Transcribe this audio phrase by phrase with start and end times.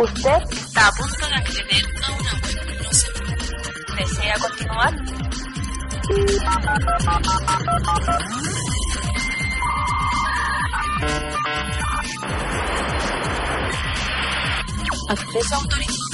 [0.00, 2.82] Usted está a punto de acceder a una web.
[2.84, 3.08] No se
[3.96, 4.94] ¿Desea continuar?
[15.08, 16.07] Acceso autorizado.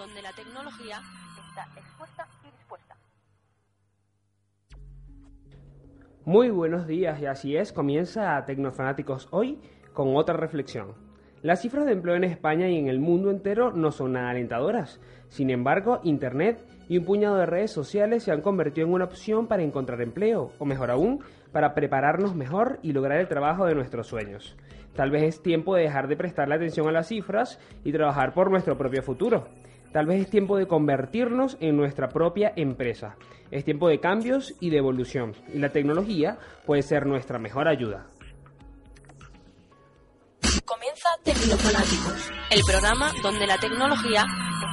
[0.00, 1.02] Donde la tecnología
[1.46, 2.96] está expuesta y dispuesta.
[6.24, 9.60] Muy buenos días y así es, comienza Tecnofanáticos hoy
[9.92, 10.94] con otra reflexión.
[11.42, 15.00] Las cifras de empleo en España y en el mundo entero no son nada alentadoras.
[15.28, 19.48] Sin embargo, Internet y un puñado de redes sociales se han convertido en una opción
[19.48, 24.06] para encontrar empleo, o mejor aún, para prepararnos mejor y lograr el trabajo de nuestros
[24.06, 24.56] sueños.
[24.94, 28.50] Tal vez es tiempo de dejar de prestarle atención a las cifras y trabajar por
[28.50, 29.46] nuestro propio futuro.
[29.92, 33.16] Tal vez es tiempo de convertirnos en nuestra propia empresa.
[33.50, 35.34] Es tiempo de cambios y de evolución.
[35.52, 38.06] Y la tecnología puede ser nuestra mejor ayuda.
[40.64, 44.24] Comienza Tecnofanáticos, el programa donde la tecnología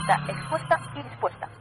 [0.01, 1.56] está expuesta y dispuesta.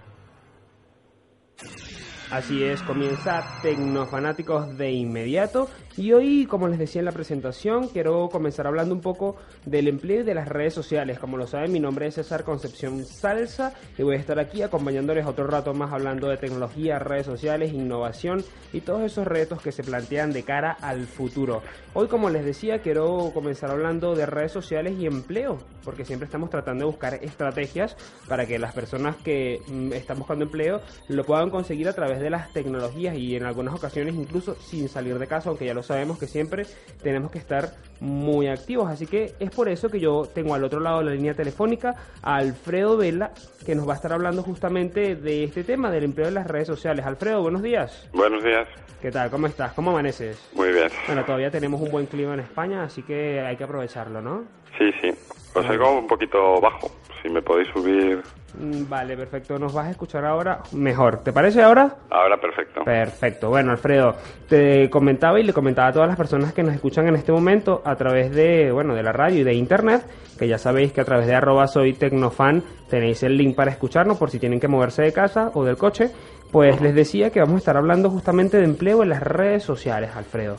[2.31, 8.29] Así es, comienza Tecnofanáticos de inmediato y hoy, como les decía en la presentación, quiero
[8.29, 11.19] comenzar hablando un poco del empleo y de las redes sociales.
[11.19, 15.25] Como lo saben, mi nombre es César Concepción Salsa y voy a estar aquí acompañándoles
[15.25, 19.85] otro rato más hablando de tecnología, redes sociales, innovación y todos esos retos que se
[19.85, 21.63] plantean de cara al futuro.
[21.95, 26.51] Hoy, como les decía, quiero comenzar hablando de redes sociales y empleo, porque siempre estamos
[26.51, 27.97] tratando de buscar estrategias
[28.29, 32.31] para que las personas que mm, están buscando empleo lo puedan conseguir a través de
[32.31, 36.19] las tecnologías y en algunas ocasiones incluso sin salir de casa, aunque ya lo sabemos
[36.19, 36.67] que siempre
[37.03, 37.71] tenemos que estar
[38.01, 38.89] muy activos.
[38.89, 41.95] Así que es por eso que yo tengo al otro lado de la línea telefónica
[42.23, 43.33] a Alfredo Vela,
[43.65, 46.67] que nos va a estar hablando justamente de este tema del empleo en las redes
[46.67, 47.05] sociales.
[47.05, 48.09] Alfredo, buenos días.
[48.13, 48.69] Buenos días.
[49.01, 49.31] ¿Qué tal?
[49.31, 49.73] ¿Cómo estás?
[49.75, 50.49] ¿Cómo amaneces?
[50.55, 50.89] Muy bien.
[51.07, 54.45] Bueno, todavía tenemos un buen clima en España, así que hay que aprovecharlo, ¿no?
[54.79, 55.11] Sí, sí.
[55.55, 56.91] Os oigo un poquito bajo.
[57.23, 58.23] Si me podéis subir.
[58.59, 59.59] Mm, Vale, perfecto.
[59.59, 61.23] Nos vas a escuchar ahora mejor.
[61.23, 61.97] ¿Te parece ahora?
[62.11, 62.83] Ahora perfecto.
[62.85, 63.49] Perfecto.
[63.51, 64.15] Bueno, Alfredo,
[64.49, 67.83] te comentaba y le comentaba a todas las personas que nos escuchan en este momento
[67.85, 70.03] a través de, bueno, de la radio y de internet,
[70.39, 74.17] que ya sabéis que a través de arroba soy tecnofan tenéis el link para escucharnos
[74.19, 76.11] por si tienen que moverse de casa o del coche.
[76.53, 80.15] Pues les decía que vamos a estar hablando justamente de empleo en las redes sociales,
[80.15, 80.57] Alfredo.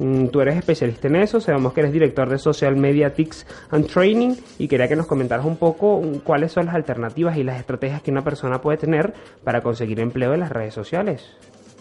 [0.00, 3.86] Mm, Tú eres especialista en eso, sabemos que eres director de Social Media Tics and
[3.86, 7.60] Training y quería que nos comentaras un poco mm, cuáles son las alternativas y las
[7.60, 9.12] estrategias que una persona puede tener
[9.44, 11.20] para conseguir empleo en las redes sociales.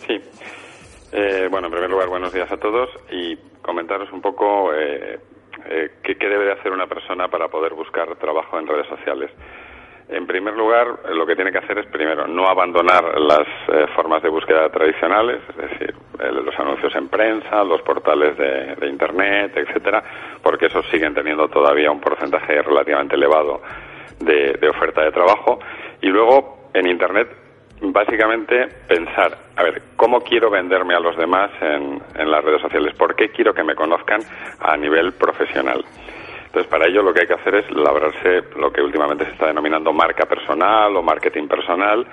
[0.06, 0.19] Sí.
[1.13, 5.18] Eh, bueno, en primer lugar, buenos días a todos y comentaros un poco eh,
[5.66, 9.31] eh, qué, qué debe de hacer una persona para poder buscar trabajo en redes sociales.
[10.09, 14.23] En primer lugar, lo que tiene que hacer es primero no abandonar las eh, formas
[14.23, 20.03] de búsqueda tradicionales, es decir, eh, los anuncios en prensa, los portales de, internet, etcétera,
[20.41, 23.61] porque esos siguen teniendo todavía un porcentaje relativamente elevado
[24.19, 25.59] de, de oferta de trabajo.
[26.01, 27.29] Y luego en internet
[27.79, 32.95] básicamente pensar, a ver, ¿cómo quiero venderme a los demás en, en las redes sociales?
[32.95, 34.21] ¿Por qué quiero que me conozcan
[34.59, 35.85] a nivel profesional?
[36.49, 39.45] Entonces, para ello lo que hay que hacer es labrarse lo que últimamente se está
[39.47, 42.05] denominando marca personal o marketing personal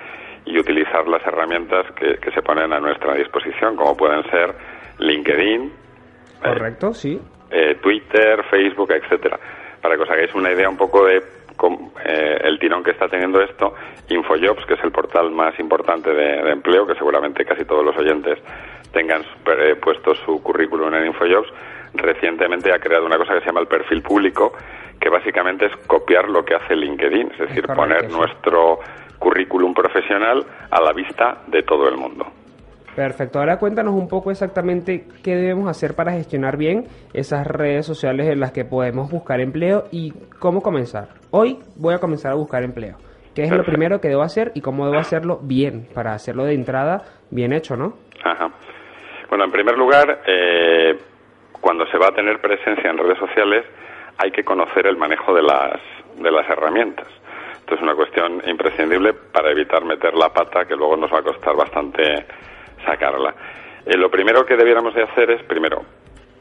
[0.45, 4.53] y utilizar las herramientas que, que se ponen a nuestra disposición, como pueden ser
[4.99, 5.71] LinkedIn, eh,
[6.43, 6.93] ¿Correcto?
[6.93, 7.19] Sí.
[7.49, 9.39] eh, Twitter, Facebook, etcétera.
[9.81, 11.21] Para que os hagáis una idea un poco de
[11.55, 13.73] cómo, eh, el tirón que está teniendo esto,
[14.09, 17.97] Infojobs, que es el portal más importante de, de empleo, que seguramente casi todos los
[17.97, 18.37] oyentes
[18.93, 21.49] tengan eh, puesto su currículum en Infojobs,
[21.93, 24.53] recientemente ha creado una cosa que se llama el perfil público,
[24.99, 28.79] que básicamente es copiar lo que hace LinkedIn, es decir, poner nuestro
[29.19, 32.25] currículum profesional a la vista de todo el mundo.
[32.95, 33.37] Perfecto.
[33.37, 38.39] Ahora cuéntanos un poco exactamente qué debemos hacer para gestionar bien esas redes sociales en
[38.39, 41.09] las que podemos buscar empleo y cómo comenzar.
[41.29, 42.97] Hoy voy a comenzar a buscar empleo.
[43.35, 46.55] ¿Qué es lo primero que debo hacer y cómo debo hacerlo bien para hacerlo de
[46.55, 47.93] entrada bien hecho, ¿no?
[48.23, 48.49] Ajá.
[49.29, 50.97] Bueno, en primer lugar, eh,
[51.67, 53.65] cuando se va a tener presencia en redes sociales,
[54.17, 55.81] hay que conocer el manejo de las,
[56.15, 57.07] de las herramientas.
[57.59, 61.23] Esto es una cuestión imprescindible para evitar meter la pata, que luego nos va a
[61.23, 62.25] costar bastante
[62.85, 63.35] sacarla.
[63.85, 65.83] Eh, lo primero que debiéramos de hacer es, primero,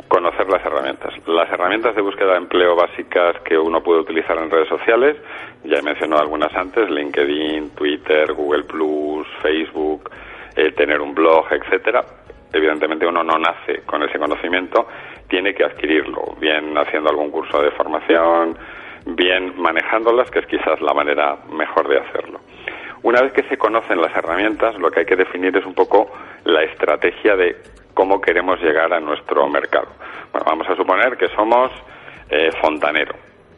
[0.06, 1.12] conocer las herramientas.
[1.26, 5.16] Las herramientas de búsqueda de empleo básicas que uno puede utilizar en redes sociales,
[5.64, 10.08] ya he mencionado algunas antes, LinkedIn, Twitter, Google Plus, Facebook,
[10.54, 12.04] eh, tener un blog, etcétera.
[12.52, 14.88] Evidentemente uno no nace con ese conocimiento,
[15.28, 18.56] tiene que adquirirlo, bien haciendo algún curso de formación,
[19.04, 22.40] bien manejándolas, que es quizás la manera mejor de hacerlo.
[23.02, 26.10] Una vez que se conocen las herramientas, lo que hay que definir es un poco
[26.44, 27.56] la estrategia de
[27.94, 29.88] cómo queremos llegar a nuestro mercado.
[30.32, 31.70] Bueno, vamos a suponer que somos
[32.28, 33.14] eh, fontanero.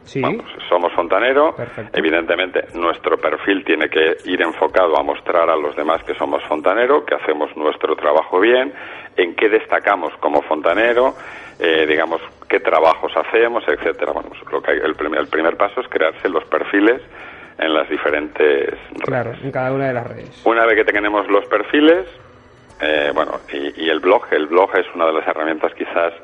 [0.09, 0.23] Sí.
[0.71, 1.55] somos fontanero.
[1.93, 7.05] Evidentemente, nuestro perfil tiene que ir enfocado a mostrar a los demás que somos fontanero,
[7.05, 8.73] que hacemos nuestro trabajo bien,
[9.17, 11.15] en qué destacamos como fontanero,
[11.61, 14.13] eh, digamos, qué trabajos hacemos, etcétera.
[14.13, 17.03] Bueno, pues lo que el, primer, el primer paso es crearse los perfiles
[17.59, 19.05] en las diferentes redes.
[19.05, 20.43] Claro, en cada una de las redes.
[20.47, 22.07] Una vez que tenemos los perfiles,
[22.81, 26.15] eh, bueno, y, y, el blog, el blog es una de las herramientas quizás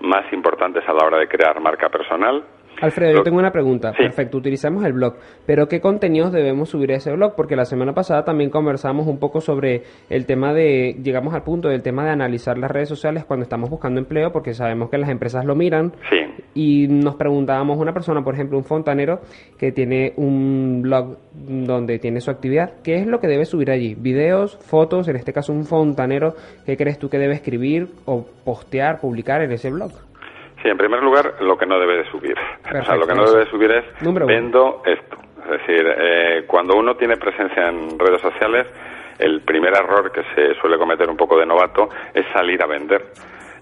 [0.00, 2.44] más importantes a la hora de crear marca personal.
[2.80, 3.92] Alfredo, yo tengo una pregunta.
[3.92, 7.34] Perfecto, utilizamos el blog, pero ¿qué contenidos debemos subir a ese blog?
[7.34, 11.68] Porque la semana pasada también conversamos un poco sobre el tema de, llegamos al punto
[11.68, 15.08] del tema de analizar las redes sociales cuando estamos buscando empleo, porque sabemos que las
[15.08, 15.92] empresas lo miran.
[16.10, 16.16] Sí.
[16.54, 19.20] Y nos preguntábamos, una persona, por ejemplo, un fontanero
[19.58, 23.94] que tiene un blog donde tiene su actividad, ¿qué es lo que debe subir allí?
[23.94, 25.08] ¿Videos, fotos?
[25.08, 26.34] En este caso, un fontanero,
[26.64, 29.92] ¿qué crees tú que debe escribir o postear, publicar en ese blog?
[30.66, 32.34] Sí, en primer lugar, lo que no debe de subir.
[32.64, 33.84] o sea, lo que no debe de subir es
[34.26, 35.16] vendo esto.
[35.44, 38.66] Es decir, eh, cuando uno tiene presencia en redes sociales,
[39.16, 43.00] el primer error que se suele cometer un poco de novato es salir a vender.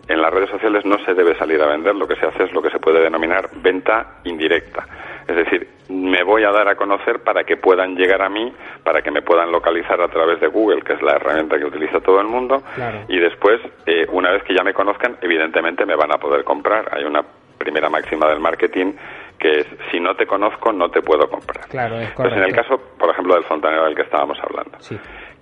[0.09, 2.53] En las redes sociales no se debe salir a vender, lo que se hace es
[2.55, 4.87] lo que se puede denominar venta indirecta.
[5.27, 9.03] Es decir, me voy a dar a conocer para que puedan llegar a mí, para
[9.03, 12.21] que me puedan localizar a través de Google, que es la herramienta que utiliza todo
[12.21, 12.63] el mundo,
[13.09, 16.89] y después, eh, una vez que ya me conozcan, evidentemente me van a poder comprar.
[16.95, 17.23] Hay una
[17.59, 18.93] primera máxima del marketing
[19.39, 21.67] que es si no te conozco no te puedo comprar.
[21.69, 24.79] Claro, es pues en el caso, por ejemplo, del fontanero del que estábamos hablando.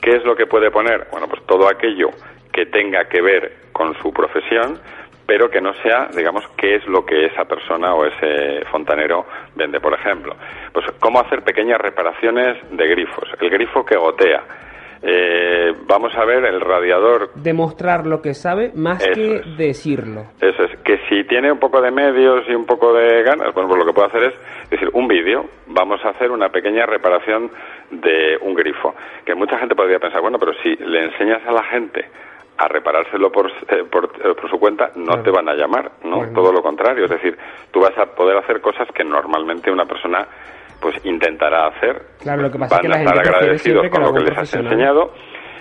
[0.00, 1.06] ¿Qué es lo que puede poner?
[1.10, 2.10] Bueno, pues todo aquello
[2.52, 4.80] que tenga que ver con su profesión,
[5.26, 9.80] pero que no sea, digamos, qué es lo que esa persona o ese fontanero vende.
[9.80, 10.34] Por ejemplo,
[10.72, 14.42] pues cómo hacer pequeñas reparaciones de grifos, el grifo que gotea.
[15.04, 17.30] Eh, vamos a ver el radiador.
[17.34, 20.26] Demostrar lo que sabe más que decirlo.
[20.40, 23.68] Eso es, que si tiene un poco de medios y un poco de ganas, bueno,
[23.68, 27.50] pues lo que puede hacer es decir, un vídeo, vamos a hacer una pequeña reparación
[27.90, 28.94] de un grifo.
[29.26, 32.04] Que mucha gente podría pensar, bueno, pero si le enseñas a la gente
[32.58, 36.32] a reparárselo por, eh, por, eh, por, su cuenta, no te van a llamar, ¿no?
[36.32, 37.36] Todo lo contrario, es decir,
[37.70, 40.26] tú vas a poder hacer cosas que normalmente una persona
[40.80, 42.02] pues intentará hacer.
[42.20, 44.38] Claro, lo que pasa van es que la a estar agradecidos con lo que les
[44.38, 45.12] has enseñado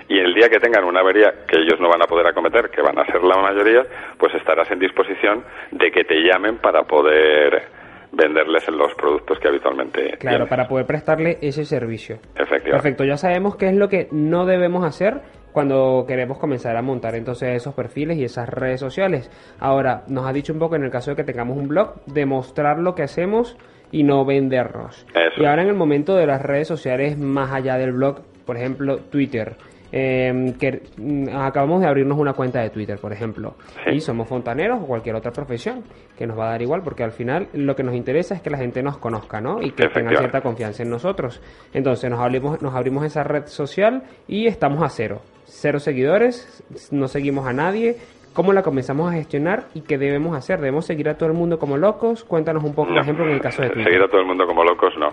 [0.08, 2.82] y el día que tengan una avería que ellos no van a poder acometer, que
[2.82, 3.86] van a ser la mayoría,
[4.18, 7.64] pues estarás en disposición de que te llamen para poder
[8.12, 12.16] venderles los productos que habitualmente Claro, para poder prestarle ese servicio.
[12.36, 12.72] Efectivamente.
[12.72, 17.16] Perfecto, ya sabemos qué es lo que no debemos hacer cuando queremos comenzar a montar
[17.16, 19.30] entonces esos perfiles y esas redes sociales.
[19.60, 22.80] Ahora, nos ha dicho un poco en el caso de que tengamos un blog, demostrar
[22.80, 23.58] lo que hacemos
[23.92, 25.06] y no vendernos.
[25.38, 28.98] Y ahora en el momento de las redes sociales más allá del blog, por ejemplo,
[28.98, 29.58] Twitter.
[29.92, 33.56] Eh, que mm, acabamos de abrirnos una cuenta de Twitter, por ejemplo,
[33.92, 35.84] y somos fontaneros o cualquier otra profesión,
[36.18, 38.50] que nos va a dar igual, porque al final lo que nos interesa es que
[38.50, 39.62] la gente nos conozca, ¿no?
[39.62, 41.42] Y que tenga cierta confianza en nosotros.
[41.74, 45.22] Entonces nos abrimos, nos abrimos esa red social y estamos a cero
[45.52, 47.98] cero seguidores, no seguimos a nadie.
[48.34, 50.60] ¿Cómo la comenzamos a gestionar y qué debemos hacer?
[50.60, 52.24] ¿Debemos seguir a todo el mundo como locos?
[52.24, 53.92] Cuéntanos un poco, por ejemplo, en el caso de Twitter.
[53.92, 55.12] Seguir a todo el mundo como locos, no.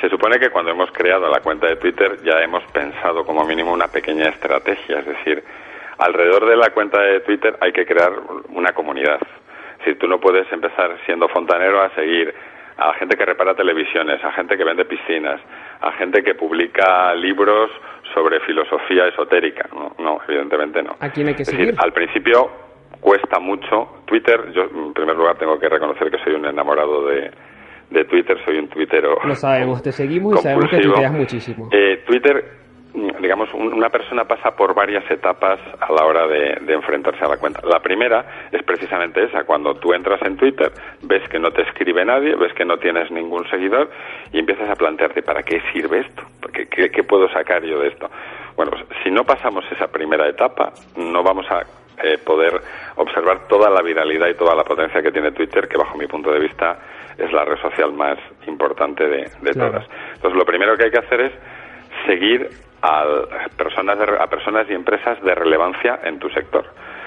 [0.00, 3.70] Se supone que cuando hemos creado la cuenta de Twitter ya hemos pensado como mínimo
[3.70, 5.44] una pequeña estrategia, es decir,
[5.98, 8.12] alrededor de la cuenta de Twitter hay que crear
[8.48, 9.20] una comunidad.
[9.84, 12.34] Si tú no puedes empezar siendo fontanero a seguir
[12.78, 15.40] a gente que repara televisiones, a gente que vende piscinas,
[15.80, 17.70] a gente que publica libros
[18.14, 19.68] sobre filosofía esotérica.
[19.74, 20.96] No, no evidentemente no.
[21.00, 21.74] ¿A quién hay que seguir?
[21.76, 22.50] al principio
[23.00, 24.02] cuesta mucho.
[24.06, 27.30] Twitter, yo en primer lugar tengo que reconocer que soy un enamorado de,
[27.90, 29.18] de Twitter, soy un tuitero.
[29.24, 31.68] Lo sabemos, te seguimos y sabemos que tuiteas muchísimo.
[31.72, 32.63] Eh, Twitter
[32.94, 37.60] digamos, una persona pasa por varias etapas a la hora de, enfrentarse a la cuenta.
[37.66, 40.70] La primera es precisamente esa, cuando tú entras en Twitter,
[41.02, 43.90] ves que no te escribe nadie, ves que no tienes ningún seguidor
[44.32, 46.22] y empiezas a plantearte, ¿para qué sirve esto?
[46.52, 48.08] ¿Qué, qué, puedo sacar yo de esto?
[48.54, 51.62] Bueno, pues si no pasamos esa primera etapa, no vamos a
[52.02, 52.60] eh, poder
[52.96, 56.30] observar toda la viralidad y toda la potencia que tiene Twitter, que bajo mi punto
[56.30, 56.78] de vista
[57.18, 59.86] es la red social más importante de, todas.
[60.14, 61.32] Entonces, lo primero que hay que hacer es
[62.06, 62.50] seguir
[62.82, 63.04] a
[63.56, 66.64] personas, a personas y empresas de relevancia en tu sector.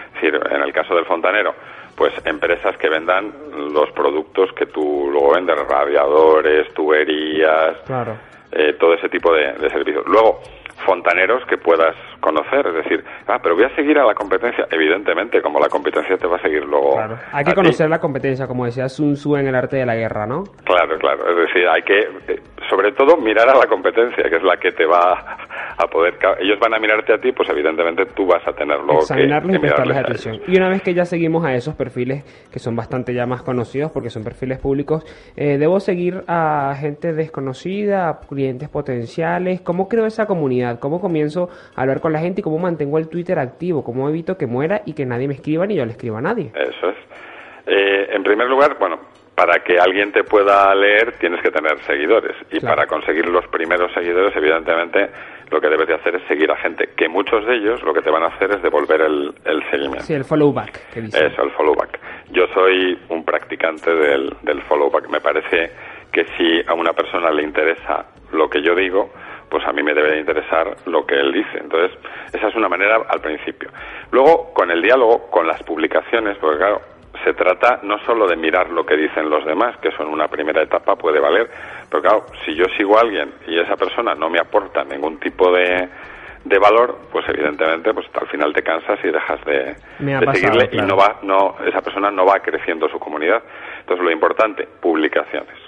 [0.07, 1.53] Es decir, en el caso del fontanero,
[1.95, 3.31] pues empresas que vendan
[3.73, 8.15] los productos que tú luego vendes, radiadores, tuberías, Claro.
[8.51, 10.03] eh, todo ese tipo de, de servicios.
[10.07, 10.41] Luego,
[10.85, 15.41] fontaneros que puedas conocer, es decir, ah, pero voy a seguir a la competencia, evidentemente,
[15.41, 16.93] como la competencia te va a seguir luego.
[16.93, 17.17] Claro.
[17.31, 17.61] Hay que a ti.
[17.61, 20.43] conocer la competencia, como decía Sun Tzu en el arte de la guerra, ¿no?
[20.63, 21.29] Claro, claro.
[21.29, 21.99] Es decir, hay que,
[22.33, 25.37] eh, sobre todo, mirar a la competencia, que es la que te va
[25.77, 26.15] a poder.
[26.39, 29.51] Ellos van a mirarte a ti, pues evidentemente tú vas a tener luego que, examinarlos
[29.51, 30.41] que y prestarles atención.
[30.47, 33.91] Y una vez que ya seguimos a esos perfiles que son bastante ya más conocidos
[33.91, 35.03] porque son perfiles públicos,
[35.35, 39.61] eh, debo seguir a gente desconocida, a clientes potenciales.
[39.61, 40.79] ¿Cómo creo esa comunidad?
[40.79, 43.83] ¿Cómo comienzo a hablar con la gente y cómo mantengo el Twitter activo?
[43.83, 46.51] ¿Cómo evito que muera y que nadie me escriba ni yo le escriba a nadie?
[46.55, 46.95] Eso es.
[47.65, 48.99] Eh, en primer lugar, bueno,
[49.35, 52.35] para que alguien te pueda leer tienes que tener seguidores.
[52.51, 52.75] Y Claro.
[52.75, 55.09] para conseguir los primeros seguidores, evidentemente,
[55.51, 58.01] lo que debes de hacer es seguir a gente, que muchos de ellos lo que
[58.01, 60.05] te van a hacer es devolver el, el seguimiento.
[60.05, 61.25] Sí, el follow back que dice.
[61.25, 61.99] Eso, el follow back.
[62.31, 65.07] Yo soy un practicante del, del follow back.
[65.09, 65.71] Me parece
[66.11, 69.11] que si a una persona le interesa lo que yo digo,
[69.57, 71.57] pues a mí me debe de interesar lo que él dice.
[71.57, 71.97] Entonces,
[72.31, 73.71] esa es una manera al principio.
[74.11, 76.81] Luego, con el diálogo, con las publicaciones, porque claro,
[77.23, 80.27] se trata no solo de mirar lo que dicen los demás, que eso en una
[80.27, 81.49] primera etapa puede valer,
[81.89, 85.51] pero claro, si yo sigo a alguien y esa persona no me aporta ningún tipo
[85.51, 85.89] de,
[86.45, 89.75] de valor, pues evidentemente pues al final te cansas y dejas de,
[90.19, 90.85] pasado, seguirle claro.
[90.85, 93.41] y no va, no, esa persona no va creciendo su comunidad.
[93.79, 95.66] Entonces lo importante, publicaciones.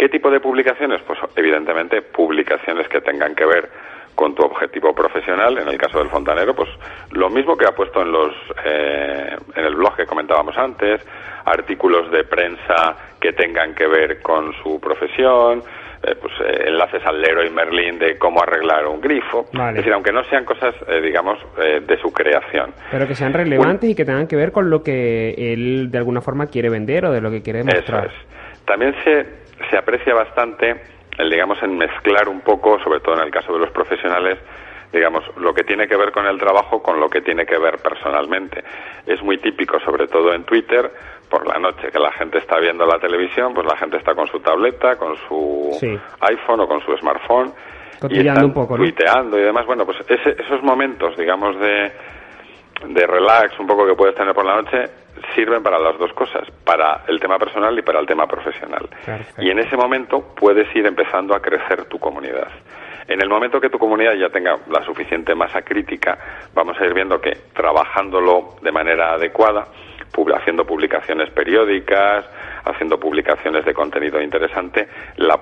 [0.00, 1.02] ¿Qué tipo de publicaciones?
[1.02, 3.68] Pues evidentemente publicaciones que tengan que ver
[4.14, 5.58] con tu objetivo profesional.
[5.58, 6.70] En el caso del fontanero, pues
[7.10, 8.32] lo mismo que ha puesto en los
[8.64, 11.06] eh, en el blog que comentábamos antes,
[11.44, 15.62] artículos de prensa que tengan que ver con su profesión,
[16.02, 19.50] eh, pues eh, enlaces al Leroy Merlin de cómo arreglar un grifo.
[19.52, 19.72] Vale.
[19.72, 22.72] Es decir, aunque no sean cosas, eh, digamos, eh, de su creación.
[22.90, 26.22] Pero que sean relevantes y que tengan que ver con lo que él de alguna
[26.22, 28.06] forma quiere vender o de lo que quiere Eso mostrar.
[28.06, 28.64] es.
[28.64, 30.80] También se, se aprecia bastante
[31.18, 34.38] el, digamos, en mezclar un poco, sobre todo en el caso de los profesionales,
[34.92, 37.78] digamos, lo que tiene que ver con el trabajo con lo que tiene que ver
[37.78, 38.62] personalmente.
[39.06, 40.90] Es muy típico, sobre todo en Twitter,
[41.28, 44.26] por la noche, que la gente está viendo la televisión, pues la gente está con
[44.28, 45.96] su tableta, con su Sí.
[46.20, 47.52] iPhone o con su smartphone.
[48.08, 48.82] y están un poco, ¿no?
[48.82, 49.66] tuiteando y demás.
[49.66, 51.92] Bueno, pues ese- esos momentos, digamos, de,
[52.86, 54.84] de relax un poco que puedes tener por la noche
[55.34, 58.88] sirven para las dos cosas, para el tema personal y para el tema profesional.
[59.04, 59.42] Perfecto.
[59.42, 62.48] Y en ese momento puedes ir empezando a crecer tu comunidad.
[63.08, 66.16] En el momento que tu comunidad ya tenga la suficiente masa crítica,
[66.54, 69.66] vamos a ir viendo que trabajándolo de manera adecuada,
[70.12, 72.24] pub- haciendo publicaciones periódicas,
[72.64, 74.86] haciendo publicaciones de contenido interesante,
[75.16, 75.38] la,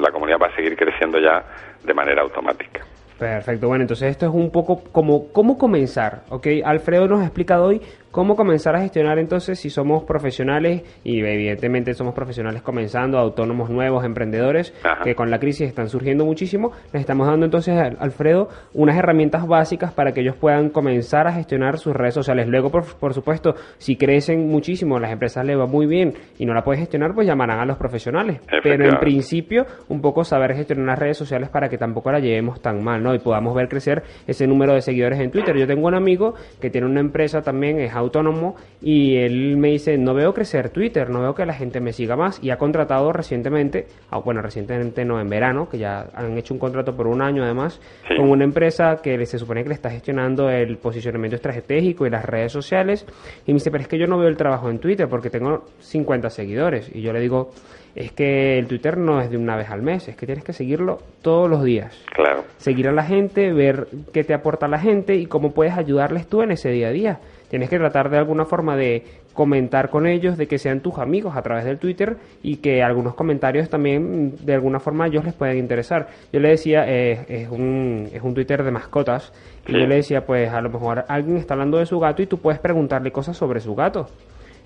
[0.00, 1.44] la comunidad va a seguir creciendo ya
[1.84, 2.80] de manera automática.
[3.18, 6.48] Perfecto, bueno, entonces esto es un poco como cómo comenzar, ¿ok?
[6.64, 7.80] Alfredo nos ha explicado hoy
[8.14, 14.04] cómo comenzar a gestionar entonces si somos profesionales y evidentemente somos profesionales comenzando, autónomos nuevos,
[14.04, 15.02] emprendedores, Ajá.
[15.02, 19.48] que con la crisis están surgiendo muchísimo, les estamos dando entonces a Alfredo unas herramientas
[19.48, 22.46] básicas para que ellos puedan comenzar a gestionar sus redes sociales.
[22.46, 26.54] Luego, por, por supuesto, si crecen muchísimo, las empresas les va muy bien y no
[26.54, 28.40] la puedes gestionar, pues llamarán a los profesionales.
[28.62, 32.62] Pero en principio, un poco saber gestionar las redes sociales para que tampoco la llevemos
[32.62, 33.12] tan mal, ¿no?
[33.12, 35.56] Y podamos ver crecer ese número de seguidores en Twitter.
[35.56, 39.98] Yo tengo un amigo que tiene una empresa también, es autónomo, y él me dice,
[39.98, 42.38] no veo crecer Twitter, no veo que la gente me siga más.
[42.42, 46.60] Y ha contratado recientemente, ah, bueno, recientemente no, en verano, que ya han hecho un
[46.60, 48.16] contrato por un año además, Sí.
[48.16, 52.24] con una empresa que se supone que le está gestionando el posicionamiento estratégico y las
[52.24, 53.06] redes sociales.
[53.46, 55.64] Y me dice, pero es que yo no veo el trabajo en Twitter porque tengo
[55.80, 56.90] 50 seguidores.
[56.94, 57.50] Y yo le digo,
[57.94, 60.52] es que el Twitter no es de una vez al mes, es que tienes que
[60.52, 61.96] seguirlo todos los días.
[62.14, 62.44] Claro.
[62.58, 66.42] Seguir a la gente, ver qué te aporta la gente y cómo puedes ayudarles tú
[66.42, 67.18] en ese día a día.
[67.54, 71.36] Tienes que tratar de alguna forma de comentar con ellos, de que sean tus amigos
[71.36, 75.34] a través del Twitter y que algunos comentarios también de alguna forma a ellos les
[75.34, 76.08] pueden interesar.
[76.32, 79.32] Yo le decía, eh, es, un, es un Twitter de mascotas
[79.68, 79.78] y Sí.
[79.78, 82.38] yo le decía, pues a lo mejor alguien está hablando de su gato y tú
[82.38, 84.08] puedes preguntarle cosas sobre su gato.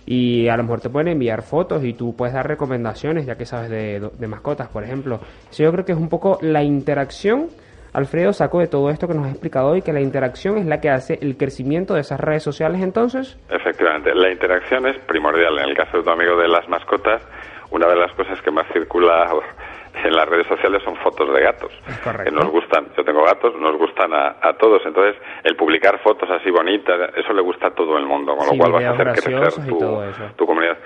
[0.06, 3.44] Y a lo mejor te pueden enviar fotos y tú puedes dar recomendaciones, ya que
[3.44, 5.20] sabes de, de mascotas, por ejemplo.
[5.50, 7.48] Eso yo creo que es un poco la interacción.
[7.92, 10.80] Alfredo sacó de todo esto que nos ha explicado hoy, que la interacción es la
[10.80, 13.38] que hace el crecimiento de esas redes sociales entonces.
[13.50, 15.58] Efectivamente, la interacción es primordial.
[15.58, 17.22] En el caso de tu amigo de las mascotas,
[17.70, 19.30] una de las cosas que más circula
[20.04, 21.72] en las redes sociales son fotos de gatos.
[21.88, 22.24] Es correcto.
[22.24, 24.82] Que nos gustan, yo tengo gatos, nos gustan a, a todos.
[24.84, 28.56] Entonces, el publicar fotos así bonitas, eso le gusta a todo el mundo, con Sí,
[28.56, 30.02] lo cual vas a hacer crecer tu,
[30.36, 30.76] tu comunidad.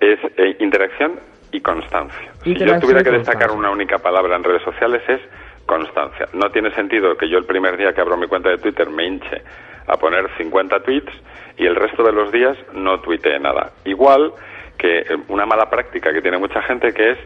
[0.00, 1.20] Es eh, interacción
[1.52, 2.32] y constancia.
[2.42, 5.20] Si yo tuviera que destacar una única palabra en redes sociales es
[5.66, 6.28] constancia.
[6.32, 9.06] No tiene sentido que yo el primer día que abro mi cuenta de Twitter me
[9.06, 9.42] hinche
[9.86, 11.12] a poner 50 tweets
[11.56, 13.72] y el resto de los días no tuitee nada.
[13.84, 14.32] Igual
[14.78, 17.18] que eh, una mala práctica que tiene mucha gente que es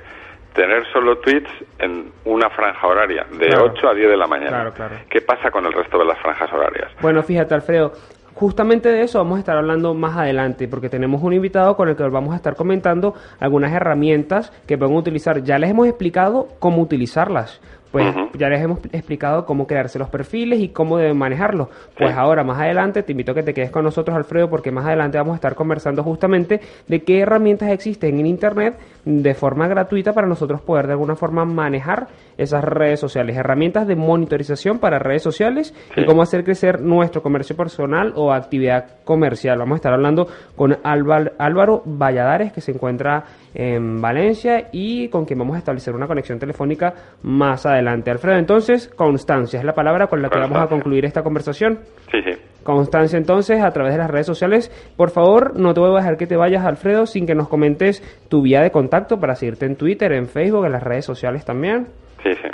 [0.55, 4.73] tener solo tweets en una franja horaria, de 8 a 10 de la mañana.
[5.11, 6.91] ¿Qué pasa con el resto de las franjas horarias?
[7.03, 7.93] Bueno, fíjate, Alfredo,
[8.33, 11.97] justamente de eso vamos a estar hablando más adelante, porque tenemos un invitado con el
[11.97, 15.43] que vamos a estar comentando algunas herramientas que pueden utilizar.
[15.43, 17.61] Ya les hemos explicado cómo utilizarlas
[17.97, 21.69] pues ya les hemos explicado cómo crearse los perfiles y cómo deben manejarlos.
[21.97, 24.85] Pues ahora, más adelante, te invito a que te quedes con nosotros, Alfredo, porque más
[24.85, 30.13] adelante vamos a estar conversando justamente de qué herramientas existen en Internet de forma gratuita
[30.13, 35.23] para nosotros poder de alguna forma manejar esas redes sociales, herramientas de monitorización para redes
[35.23, 39.59] sociales y cómo hacer crecer nuestro comercio personal o actividad comercial.
[39.59, 43.25] Vamos a estar hablando con Álvaro Valladares, que se encuentra
[43.55, 47.86] en Valencia y con quien vamos a establecer una conexión telefónica más adelante.
[47.89, 51.81] Alfredo, entonces, constancia es la palabra con la que vamos a concluir esta conversación.
[52.11, 52.33] Sí, sí.
[52.63, 54.71] Constancia, entonces, a través de las redes sociales.
[54.97, 58.03] Por favor, no te voy a dejar que te vayas, Alfredo, sin que nos comentes
[58.29, 61.87] tu vía de contacto para seguirte en Twitter, en Facebook, en las redes sociales también.
[62.23, 62.49] Sí, sí.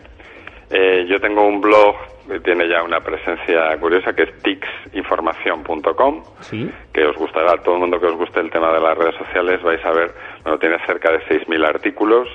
[0.71, 1.97] Eh, yo tengo un blog
[2.27, 6.71] que tiene ya una presencia curiosa que es tixinformación.com, ¿Sí?
[6.93, 9.63] que os gustará, todo el mundo que os guste el tema de las redes sociales
[9.63, 10.13] vais a ver,
[10.43, 12.29] bueno, tiene cerca de 6.000 artículos,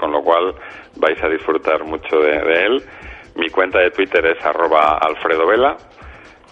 [0.00, 0.54] con lo cual
[0.96, 2.82] vais a disfrutar mucho de, él.
[3.36, 5.76] Mi cuenta de Twitter es arroba alfredovela.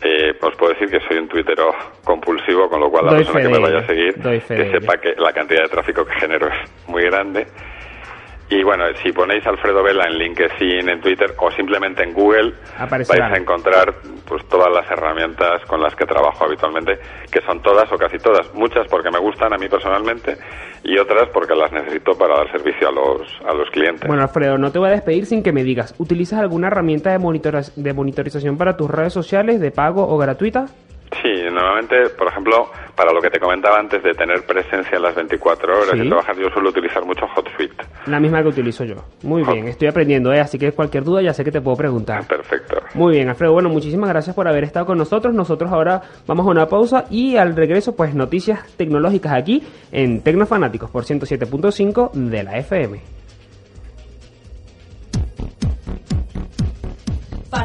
[0.01, 1.73] Eh, os puedo decir que soy un tuitero
[2.05, 5.33] compulsivo, con lo cual la persona que me vaya a seguir, que sepa que la
[5.33, 7.47] cantidad de tráfico que genero es muy grande.
[8.51, 13.11] Y bueno, si ponéis Alfredo Vela en LinkedIn, en Twitter o simplemente en Google, vais
[13.11, 13.95] a encontrar
[14.27, 16.99] pues todas las herramientas con las que trabajo habitualmente,
[17.31, 20.37] que son todas o casi todas, muchas porque me gustan a mí personalmente
[20.83, 24.07] y otras porque las necesito para dar servicio a los, a los clientes.
[24.07, 27.19] Bueno, Alfredo, no te voy a despedir sin que me digas, ¿utilizas alguna herramienta de,
[27.77, 30.67] de monitorización para tus redes sociales de pago o gratuita?
[31.23, 35.15] Sí, normalmente, por ejemplo, para lo que te comentaba antes de tener presencia en las
[35.15, 37.85] 24 horas y trabajar, yo suelo utilizar mucho HotSuite.
[38.07, 38.97] La misma que utilizo yo.
[39.23, 40.41] Muy bien, estoy aprendiendo, ¿eh?
[40.41, 42.27] así que cualquier duda ya sé que te puedo preguntar.
[42.27, 42.77] Perfecto.
[42.95, 43.53] Muy bien, Alfredo.
[43.53, 45.35] Bueno, muchísimas gracias por haber estado con nosotros.
[45.35, 50.91] Nosotros ahora vamos a una pausa y al regreso, pues noticias tecnológicas aquí en Tecnofanáticos
[50.91, 53.18] por 107.5 de la FM.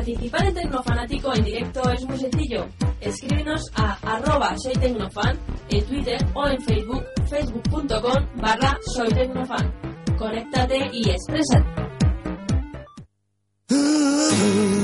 [0.03, 2.67] Participar en Tecnofanático en directo es muy sencillo.
[2.99, 5.39] Escríbenos a arroba soytecnofan
[5.69, 9.73] en Twitter o en Facebook, facebook.com barra soytecnofan.
[10.17, 11.63] Conéctate y expresa.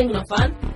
[0.00, 0.69] arroba soy tecnofan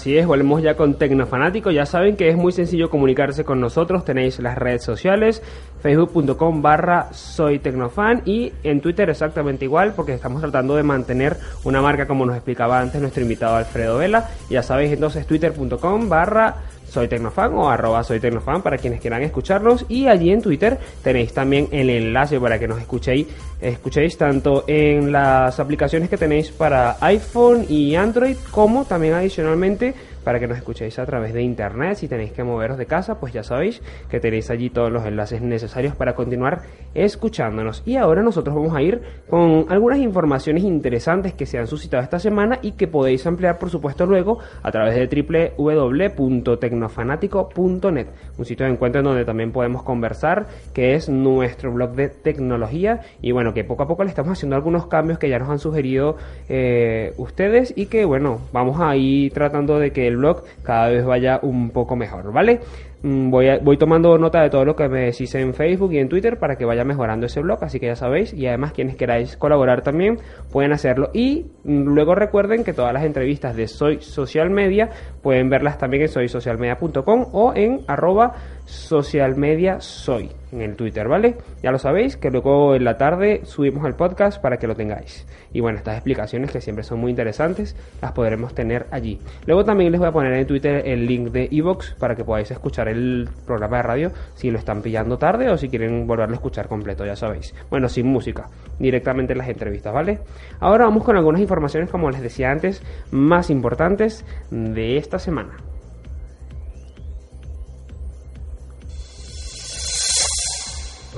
[0.00, 1.70] así es, volvemos ya con Tecnofanático.
[1.70, 4.02] Ya saben que es muy sencillo comunicarse con nosotros.
[4.02, 5.42] Tenéis las redes sociales,
[5.82, 11.82] facebook.com barra soy tecnofan y en Twitter exactamente igual porque estamos tratando de mantener una
[11.82, 14.30] marca como nos explicaba antes nuestro invitado Alfredo Vela.
[14.48, 16.56] Ya sabéis entonces twitter.com barra
[16.90, 21.32] soy Tecnofan o arroba soy Tecnofan para quienes quieran escucharnos y allí en Twitter tenéis
[21.32, 23.26] también el enlace para que nos escuchéis,
[23.60, 30.38] escuchéis tanto en las aplicaciones que tenéis para iPhone y Android como también adicionalmente para
[30.38, 31.96] que nos escuchéis a través de internet.
[31.96, 35.42] Si tenéis que moveros de casa, pues ya sabéis que tenéis allí todos los enlaces
[35.42, 36.62] necesarios para continuar
[36.94, 37.82] escuchándonos.
[37.86, 42.18] Y ahora nosotros vamos a ir con algunas informaciones interesantes que se han suscitado esta
[42.18, 48.06] semana y que podéis ampliar, por supuesto, luego a través de www.tecnofanático.net,
[48.38, 53.00] un sitio de encuentro en donde también podemos conversar, que es nuestro blog de tecnología.
[53.22, 55.58] Y bueno, que poco a poco le estamos haciendo algunos cambios que ya nos han
[55.58, 56.16] sugerido
[56.48, 61.04] eh, ustedes y que, bueno, vamos a ir tratando de que el blog cada vez
[61.04, 62.60] vaya un poco mejor, ¿vale?
[63.02, 66.38] Mm, Voy, tomando nota de todo lo que me decís en Facebook y en Twitter
[66.38, 68.34] para que vaya mejorando ese blog, así que ya sabéis.
[68.34, 70.18] Y además, quienes queráis colaborar también
[70.52, 71.10] pueden hacerlo.
[71.14, 74.90] Y mm, luego recuerden que todas las entrevistas de Soy Social Media
[75.22, 78.34] pueden verlas también en soysocialmedia.com o en arroba
[78.66, 81.36] socialmedia soy en el Twitter, ¿vale?
[81.62, 85.26] Ya lo sabéis, que luego en la tarde subimos el podcast para que lo tengáis.
[85.52, 89.20] Y bueno, estas explicaciones que siempre son muy interesantes, las podremos tener allí.
[89.46, 92.50] Luego también les voy a poner en Twitter el link de Evox para que podáis
[92.50, 96.36] escuchar el programa de radio si lo están pillando tarde o si quieren volverlo a
[96.36, 97.54] escuchar completo, ya sabéis.
[97.70, 98.48] Bueno, sin música,
[98.78, 100.20] directamente en las entrevistas, ¿vale?
[100.60, 105.69] Ahora vamos con algunas informaciones, como les decía antes, más importantes de esta semana.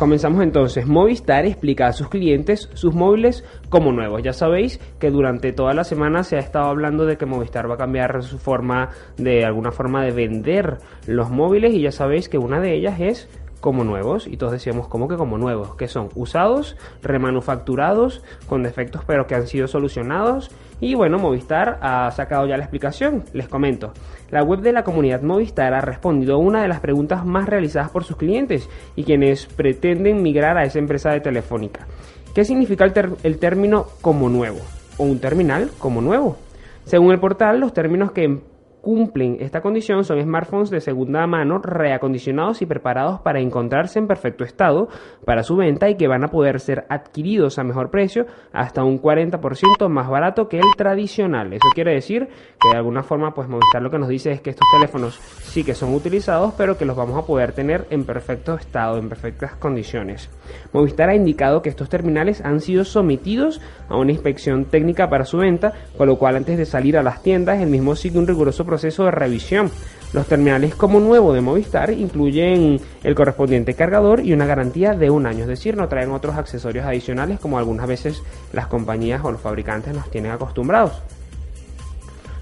[0.03, 0.85] Comenzamos entonces.
[0.85, 4.21] Movistar explica a sus clientes sus móviles como nuevos.
[4.21, 7.75] Ya sabéis que durante toda la semana se ha estado hablando de que Movistar va
[7.75, 12.37] a cambiar su forma de alguna forma de vender los móviles y ya sabéis que
[12.37, 13.29] una de ellas es
[13.63, 19.05] como nuevos y todos decíamos como que como nuevos, que son usados, remanufacturados, con defectos
[19.07, 23.93] pero que han sido solucionados y bueno, Movistar ha sacado ya la explicación, les comento.
[24.33, 27.91] La web de la comunidad Movistar ha respondido a una de las preguntas más realizadas
[27.91, 31.87] por sus clientes y quienes pretenden migrar a esa empresa de telefónica.
[32.35, 34.59] ¿Qué significa el, término como nuevo?
[34.99, 36.37] O un terminal como nuevo.
[36.85, 38.41] Según el portal, los términos que
[38.83, 44.45] cumplen esta condición son smartphones de segunda mano reacondicionados y preparados para encontrarse en perfecto
[44.45, 44.89] estado
[45.25, 49.01] para su venta y que van a poder ser adquiridos a mejor precio hasta un
[49.01, 51.53] 40% más barato que el tradicional.
[51.53, 52.29] Eso quiere decir
[52.61, 55.63] que de alguna forma pues Movistar lo que nos dice es que estos teléfonos sí
[55.63, 59.55] que son utilizados pero que los vamos a poder tener en perfecto estado, en perfectas
[59.55, 60.29] condiciones.
[60.73, 65.39] Movistar ha indicado que estos terminales han sido sometidos a una inspección técnica para su
[65.39, 68.65] venta, con lo cual antes de salir a las tiendas el mismo sigue un riguroso
[68.73, 69.71] proceso de revisión.
[70.15, 75.27] Los terminales como nuevo de Movistar incluyen el correspondiente cargador y una garantía de un
[75.27, 78.23] año, es decir, no traen otros accesorios adicionales como algunas veces
[78.55, 81.03] las compañías o los fabricantes nos tienen acostumbrados.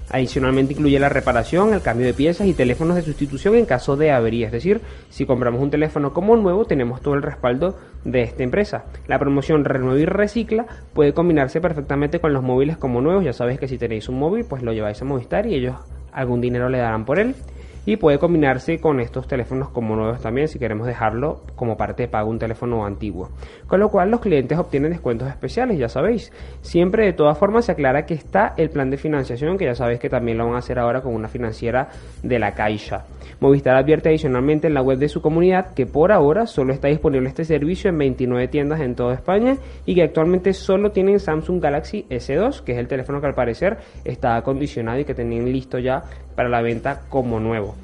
[0.09, 4.11] Adicionalmente incluye la reparación, el cambio de piezas y teléfonos de sustitución en caso de
[4.11, 4.45] avería.
[4.45, 8.85] Es decir, si compramos un teléfono como nuevo, tenemos todo el respaldo de esta empresa.
[9.07, 13.23] La promoción Renueva y Recicla puede combinarse perfectamente con los móviles como nuevos.
[13.23, 15.75] Ya sabéis que si tenéis un móvil, pues lo lleváis a Movistar y ellos
[16.13, 17.35] algún dinero le darán por él.
[17.83, 22.09] Y puede combinarse con estos teléfonos como nuevos también si queremos dejarlo como parte de
[22.09, 23.29] pago un teléfono antiguo.
[23.65, 26.31] Con lo cual los clientes obtienen descuentos especiales, ya sabéis.
[26.61, 29.99] Siempre de todas formas se aclara que está el plan de financiación, que ya sabéis
[29.99, 31.89] que también lo van a hacer ahora con una financiera
[32.21, 33.05] de la Caixa.
[33.39, 37.29] Movistar advierte adicionalmente en la web de su comunidad que por ahora solo está disponible
[37.29, 42.05] este servicio en 29 tiendas en toda España y que actualmente solo tienen Samsung Galaxy
[42.09, 46.03] S2, que es el teléfono que al parecer está acondicionado y que tenían listo ya
[46.35, 47.75] para la venta como nuevo.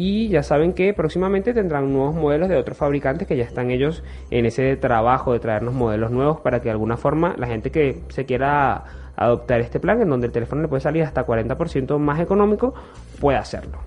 [0.00, 4.04] y ya saben que próximamente tendrán nuevos modelos de otros fabricantes que ya están ellos
[4.30, 8.02] en ese trabajo de traernos modelos nuevos para que de alguna forma la gente que
[8.08, 8.84] se quiera
[9.16, 12.74] adoptar este plan en donde el teléfono le puede salir hasta 40% más económico
[13.20, 13.78] pueda hacerlo.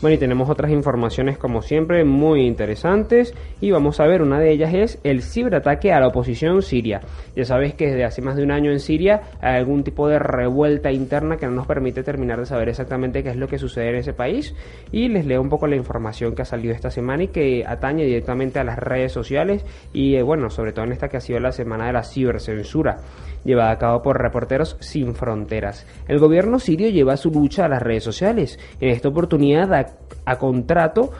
[0.00, 3.34] Bueno, y tenemos otras informaciones como siempre muy interesantes.
[3.60, 7.02] Y vamos a ver, una de ellas es el ciberataque a la oposición siria.
[7.36, 10.18] Ya sabéis que desde hace más de un año en Siria hay algún tipo de
[10.18, 13.90] revuelta interna que no nos permite terminar de saber exactamente qué es lo que sucede
[13.90, 14.54] en ese país.
[14.90, 18.06] Y les leo un poco la información que ha salido esta semana y que atañe
[18.06, 21.40] directamente a las redes sociales y eh, bueno, sobre todo en esta que ha sido
[21.40, 22.96] la semana de la cibercensura
[23.44, 25.86] llevada a cabo por Reporteros Sin Fronteras.
[26.08, 28.58] El gobierno sirio lleva su lucha a las redes sociales.
[28.80, 29.86] En esta oportunidad a,
[30.24, 31.10] a contrato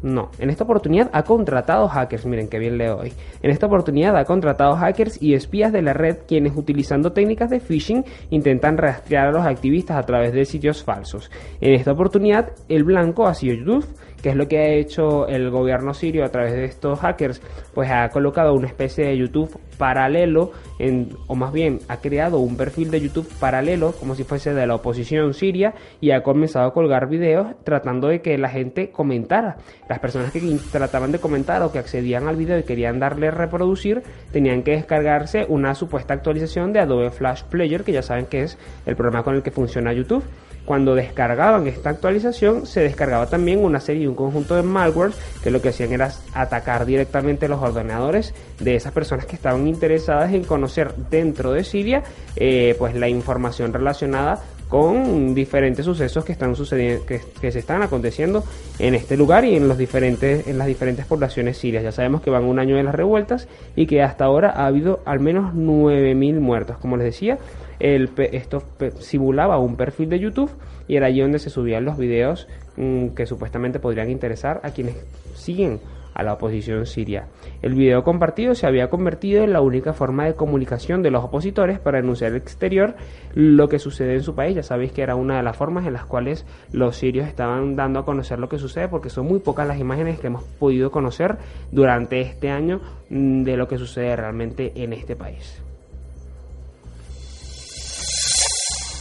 [0.00, 3.12] no, en esta oportunidad ha contratado hackers, miren qué bien leo hoy.
[3.42, 7.58] En esta oportunidad ha contratado hackers y espías de la red quienes utilizando técnicas de
[7.58, 11.32] phishing intentan rastrear a los activistas a través de sitios falsos.
[11.60, 13.86] En esta oportunidad el blanco ha sido YouTube
[14.22, 17.40] ¿Qué es lo que ha hecho el gobierno sirio a través de estos hackers?
[17.72, 20.50] Pues ha colocado una especie de YouTube paralelo,
[20.80, 24.66] en, o más bien ha creado un perfil de YouTube paralelo, como si fuese de
[24.66, 29.58] la oposición siria, y ha comenzado a colgar videos tratando de que la gente comentara.
[29.88, 30.40] Las personas que
[30.72, 34.02] trataban de comentar o que accedían al video y querían darle reproducir,
[34.32, 38.58] tenían que descargarse una supuesta actualización de Adobe Flash Player, que ya saben que es
[38.84, 40.24] el programa con el que funciona YouTube.
[40.68, 45.50] Cuando descargaban esta actualización, se descargaba también una serie y un conjunto de malware que
[45.50, 50.44] lo que hacían era atacar directamente los ordenadores de esas personas que estaban interesadas en
[50.44, 52.02] conocer dentro de Siria
[52.36, 58.44] eh, pues la información relacionada con diferentes sucesos que están sucediendo que, se están aconteciendo
[58.78, 61.82] en este lugar y en los diferentes en las diferentes poblaciones sirias.
[61.82, 65.00] Ya sabemos que van un año de las revueltas y que hasta ahora ha habido
[65.06, 66.76] al menos 9000 muertos.
[66.76, 67.38] Como les decía
[67.80, 68.62] el, esto
[68.98, 70.50] simulaba un perfil de YouTube
[70.86, 74.96] y era allí donde se subían los videos mmm, que supuestamente podrían interesar a quienes
[75.34, 75.80] siguen
[76.18, 77.28] a la oposición siria.
[77.62, 81.78] El video compartido se había convertido en la única forma de comunicación de los opositores
[81.78, 82.96] para denunciar al exterior
[83.34, 84.56] lo que sucede en su país.
[84.56, 88.00] Ya sabéis que era una de las formas en las cuales los sirios estaban dando
[88.00, 91.38] a conocer lo que sucede porque son muy pocas las imágenes que hemos podido conocer
[91.70, 95.62] durante este año mm, de lo que sucede realmente en este país.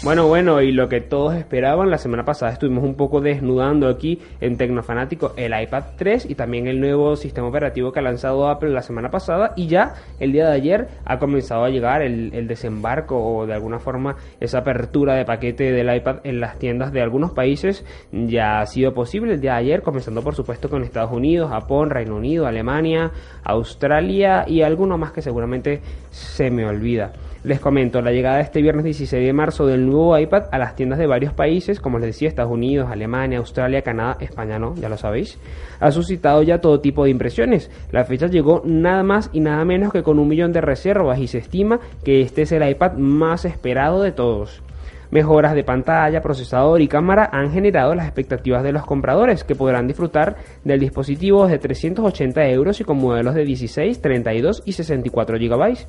[0.04, 4.22] Bueno, bueno, y lo que todos esperaban, la semana pasada estuvimos un poco desnudando aquí
[4.40, 8.70] en Tecnofanático el iPad 3 y también el nuevo sistema operativo que ha lanzado Apple
[8.70, 13.18] la semana pasada y ya el día de ayer ha comenzado a llegar el, desembarco
[13.18, 17.32] o de alguna forma esa apertura de paquete del iPad en las tiendas de algunos
[17.32, 21.50] países ya ha sido posible el día de ayer, comenzando por supuesto con Estados Unidos,
[21.50, 23.12] Japón, Reino Unido, Alemania,
[23.44, 25.82] Australia y alguno más que seguramente
[26.12, 27.14] se me olvida.
[27.48, 31.00] Les comento la llegada este viernes 16 de marzo del nuevo iPad a las tiendas
[31.00, 34.98] de varios países, como les decía, Estados Unidos, Alemania, Australia, Canadá, España no, ya lo
[34.98, 35.40] sabéis,
[35.80, 37.72] ha suscitado ya todo tipo de impresiones.
[37.94, 41.28] La fecha llegó nada más y nada menos que con un millón de reservas y
[41.28, 44.62] se estima que este es el iPad más esperado de todos.
[45.10, 49.88] Mejoras de pantalla, procesador y cámara han generado las expectativas de los compradores que podrán
[49.88, 55.88] disfrutar del dispositivo de 380 euros y con modelos de 16, 32 y 64 GB.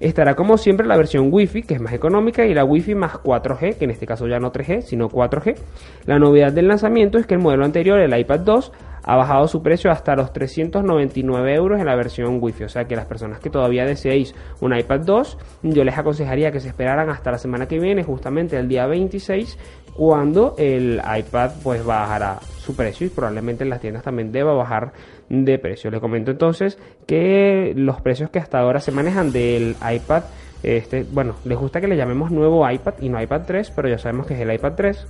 [0.00, 3.76] Estará como siempre la versión Wi-Fi, que es más económica, y la Wi-Fi más 4G,
[3.76, 5.56] que en este caso ya no 3G, sino 4G.
[6.06, 9.62] La novedad del lanzamiento es que el modelo anterior, el iPad 2, ha bajado su
[9.62, 12.64] precio hasta los 399 euros en la versión Wi-Fi.
[12.64, 16.60] O sea que las personas que todavía deseéis un iPad 2, yo les aconsejaría que
[16.60, 19.58] se esperaran hasta la semana que viene, justamente el día 26,
[19.94, 24.92] cuando el iPad pues bajará su precio y probablemente en las tiendas también deba bajar
[25.30, 25.90] de precio.
[25.90, 30.24] Les comento entonces que los precios que hasta ahora se manejan del iPad,
[30.62, 33.96] este, bueno, les gusta que le llamemos nuevo iPad y no iPad 3, pero ya
[33.96, 35.06] sabemos que es el iPad 3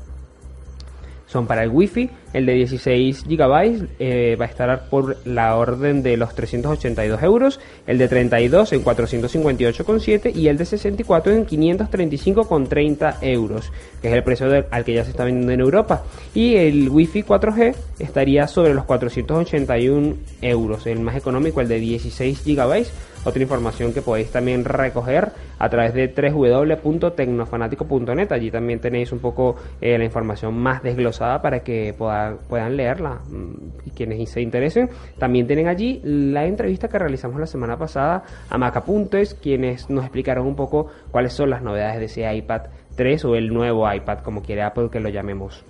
[1.31, 2.11] son para el Wi-Fi.
[2.33, 7.61] El de 16 GB eh, va a estar por la orden de los 382 euros,
[7.87, 14.23] el de 32 en 458,7 y el de 64 en 535,30 euros, que es el
[14.23, 16.05] precio al que ya se está vendiendo en Europa.
[16.35, 22.45] Y el Wi-Fi 4G estaría sobre los 481 euros, el más económico, el de 16
[22.45, 22.87] GB
[23.25, 28.33] otra información que podéis también recoger a través de www.tecnofanático.net.
[28.33, 33.21] Allí también tenéis un poco eh, la información más desglosada para que puedan, puedan leerla.
[33.29, 38.25] Mm, y quienes se interesen, también tienen allí la entrevista que realizamos la semana pasada
[38.49, 42.63] a Macapuntes, quienes nos explicaron un poco cuáles son las novedades de ese iPad
[42.97, 45.65] 3 o el nuevo iPad, como quiere Apple que lo llamemos.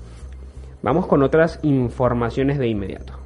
[0.82, 3.20] Vamos con otras informaciones de inmediato.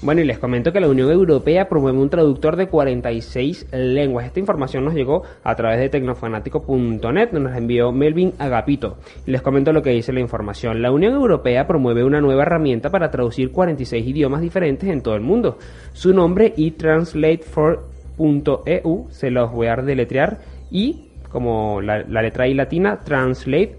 [0.00, 4.26] Bueno, y les comento que la Unión Europea promueve un traductor de 46 lenguas.
[4.26, 8.98] Esta información nos llegó a través de tecnofanático.net, nos envió Melvin Agapito.
[9.26, 10.82] Y les comento lo que dice la información.
[10.82, 15.22] La Unión Europea promueve una nueva herramienta para traducir 46 idiomas diferentes en todo el
[15.22, 15.58] mundo.
[15.94, 20.38] Su nombre eTranslate4.eu, se los voy a deletrear,
[20.70, 23.76] y como la, letra I latina, translate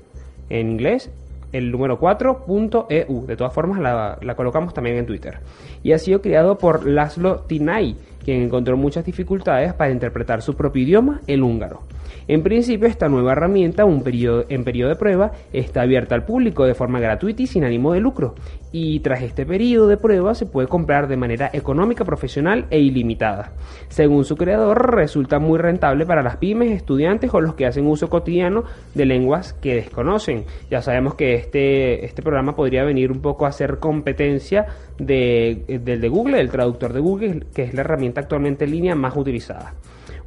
[0.49, 1.11] en inglés,
[1.51, 3.25] el número 4.eu.
[3.25, 5.39] De todas formas, la, la, colocamos también en Twitter.
[5.81, 10.83] Y ha sido creado por Laszlo Tinay, quien encontró muchas dificultades para interpretar su propio
[10.83, 11.81] idioma, el húngaro.
[12.29, 16.75] En principio, esta nueva herramienta, un en periodo de prueba, está abierta al público de
[16.75, 18.35] forma gratuita y sin ánimo de lucro.
[18.71, 23.53] Y tras este periodo de prueba se puede comprar de manera económica, profesional e ilimitada.
[23.87, 28.11] Según su creador, resulta muy rentable para las pymes, estudiantes o los que hacen uso
[28.11, 28.63] cotidiano
[28.93, 30.45] de lenguas que desconocen.
[30.69, 34.67] Ya sabemos que este, este programa podría venir un poco a hacer competencia
[34.99, 38.93] de, del de Google, el traductor de Google, que es la herramienta actualmente en línea
[38.93, 39.73] más utilizada.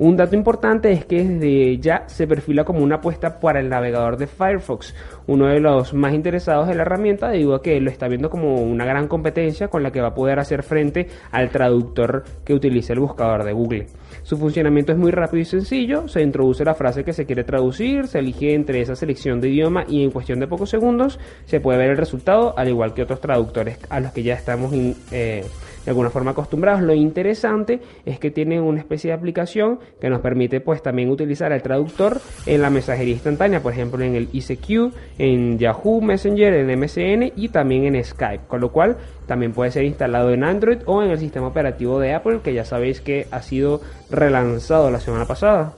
[0.02, 4.16] Un dato importante es que desde ya se perfila como una apuesta para el navegador
[4.16, 8.08] de Firefox, uno de los más interesados en la herramienta debido a que lo está
[8.08, 12.24] viendo como una gran competencia con la que va a poder hacer frente al traductor
[12.44, 13.86] que utiliza el buscador de Google.
[14.22, 18.06] Su funcionamiento es muy rápido y sencillo, se introduce la frase que se quiere traducir,
[18.06, 21.78] se elige entre esa selección de idioma y en cuestión de pocos segundos se puede
[21.78, 24.72] ver el resultado al igual que otros traductores a los que ya estamos
[25.10, 25.44] eh,
[25.84, 26.82] de alguna forma acostumbrados.
[26.82, 31.52] Lo interesante es que tiene una especie de aplicación que nos permite pues también utilizar
[31.52, 36.80] el traductor en la mensajería instantánea, por ejemplo en el ICQ, en Yahoo Messenger, en
[36.80, 38.96] MSN y también en Skype, con lo cual
[39.26, 42.64] también puede ser instalado en Android o en el sistema operativo de Apple que ya
[42.64, 45.74] sabéis que ha sido relanzado la semana pasada.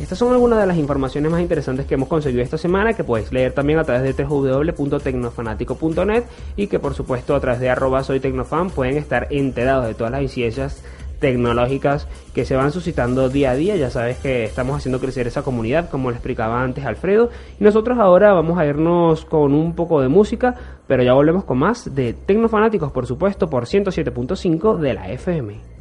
[0.00, 3.32] Estas son algunas de las informaciones más interesantes que hemos conseguido esta semana, que podéis
[3.32, 6.22] leer también a través de www.tecnofanático.net
[6.54, 10.12] y que por supuesto a través de arroba soy tecnofan pueden estar enterados de todas
[10.12, 10.84] las incidencias
[11.20, 13.76] tecnológicas que se van suscitando día a día.
[13.76, 17.30] Ya sabes que estamos haciendo crecer esa comunidad, como le explicaba antes Alfredo.
[17.58, 20.54] Y nosotros ahora vamos a irnos con un poco de música,
[20.86, 25.77] pero ya volvemos con más de Tecnofanáticos, por supuesto, por 107.5 de la FM.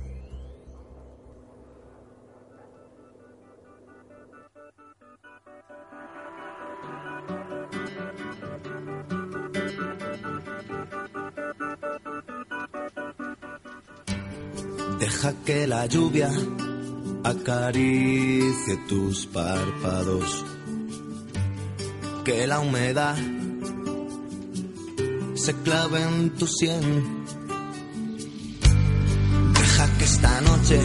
[15.17, 16.30] Deja que la lluvia
[17.23, 20.45] acaricie tus párpados,
[22.23, 23.15] que la humedad
[25.34, 27.25] se clave en tu sien.
[29.60, 30.80] Deja que esta noche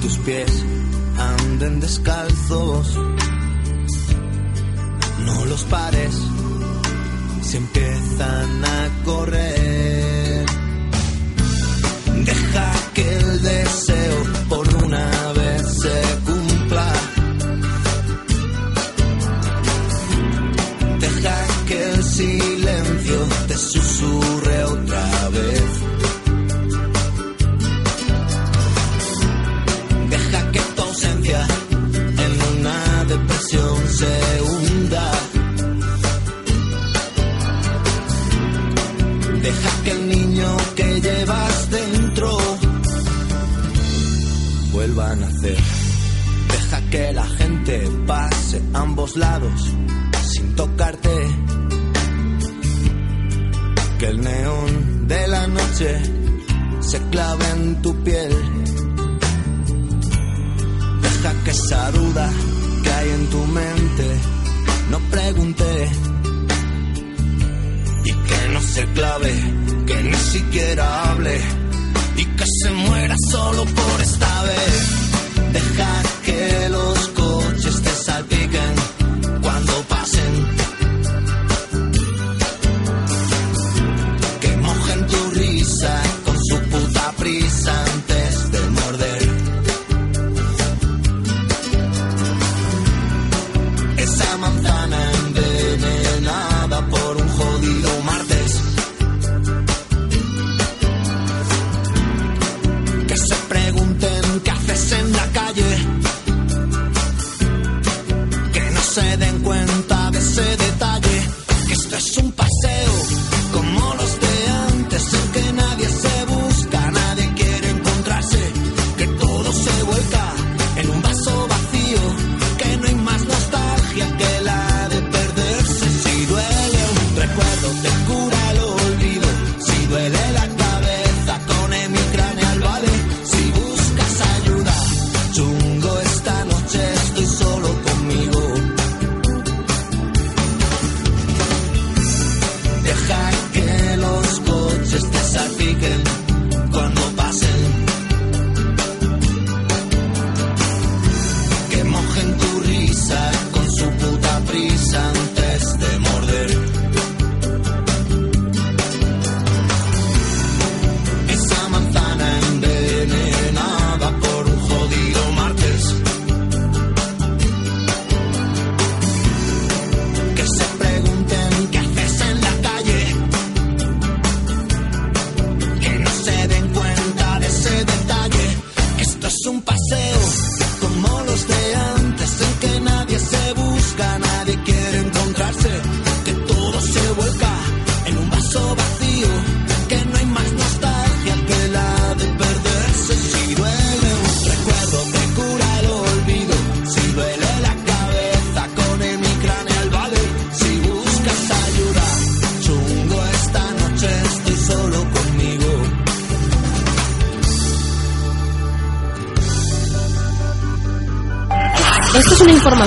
[0.00, 0.64] tus pies
[1.18, 2.96] anden descalzos,
[5.26, 6.14] no los pares
[7.42, 9.95] si empiezan a correr.
[12.96, 14.65] Deja que el deseo por
[46.90, 49.72] que la gente pase ambos lados
[50.32, 51.16] sin tocarte.
[53.98, 56.02] Que el neón de la noche
[56.80, 58.32] se clave en tu piel.
[61.02, 62.30] Deja que esa duda
[62.82, 64.20] que hay en tu mente
[64.90, 65.90] no pregunte.
[68.04, 69.32] Y que no se clave,
[69.86, 71.40] que ni siquiera hable
[72.16, 75.52] y que se muera solo por esta vez.
[75.52, 78.95] Deja que los coches te salpiquen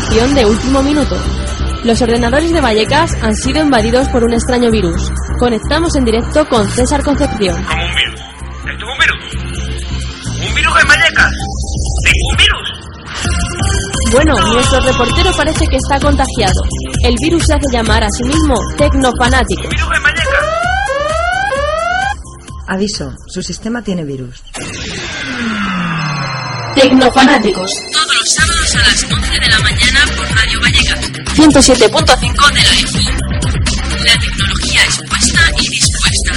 [0.09, 1.15] información de último minuto.
[1.83, 5.11] Los ordenadores de Vallecas han sido invadidos por un extraño virus.
[5.37, 7.63] Conectamos en directo con César Concepción.
[7.63, 8.19] ¿Cómo un virus?
[8.19, 10.47] ¿Esto es un virus?
[10.47, 11.31] ¿Un virus en Vallecas?
[12.03, 12.69] ¿Tengo un virus?
[14.11, 16.61] Bueno, nuestro reportero parece que está contagiado.
[17.03, 19.63] El virus se hace llamar a sí mismo Tecnofanático.
[19.63, 20.45] ¿Un virus en Vallecas?
[22.67, 24.43] Aviso, su sistema tiene virus.
[26.75, 27.71] Tecnofanáticos.
[27.91, 30.99] Todos los sábados a las 11 de la mañana por Radio Vallecas.
[31.35, 33.17] 107.5 de la FM.
[34.05, 36.33] La tecnología expuesta y dispuesta.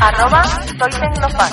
[0.00, 0.44] Arroba
[0.78, 1.50] soy Tecnofan.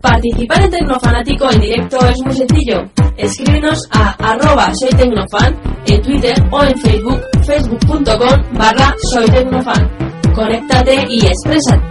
[0.00, 2.84] Participar en Tecnofanático en directo es muy sencillo.
[3.16, 5.56] Escríbenos a arroba soy tecnofan
[5.86, 10.13] en Twitter o en Facebook, facebook.com barra soy tecnofan.
[10.34, 11.82] Conéctate y exprésate.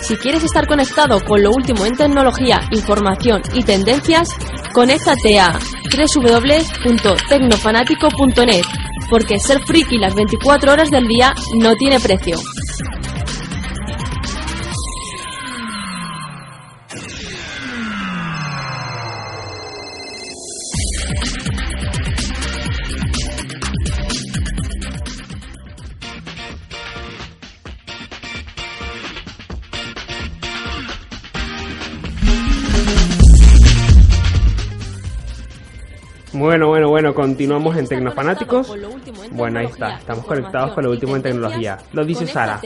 [0.00, 4.30] Si quieres estar conectado con lo último en tecnología, información y tendencias,
[4.72, 5.58] conéctate a
[5.94, 8.64] www.tecnofanático.net,
[9.10, 12.38] porque ser friki las 24 horas del día no tiene precio.
[37.38, 38.76] Continuamos en Tecnofanáticos.
[39.30, 41.78] Bueno, ahí está, estamos conectados con lo último en tecnología.
[41.92, 42.60] Lo dice Sara.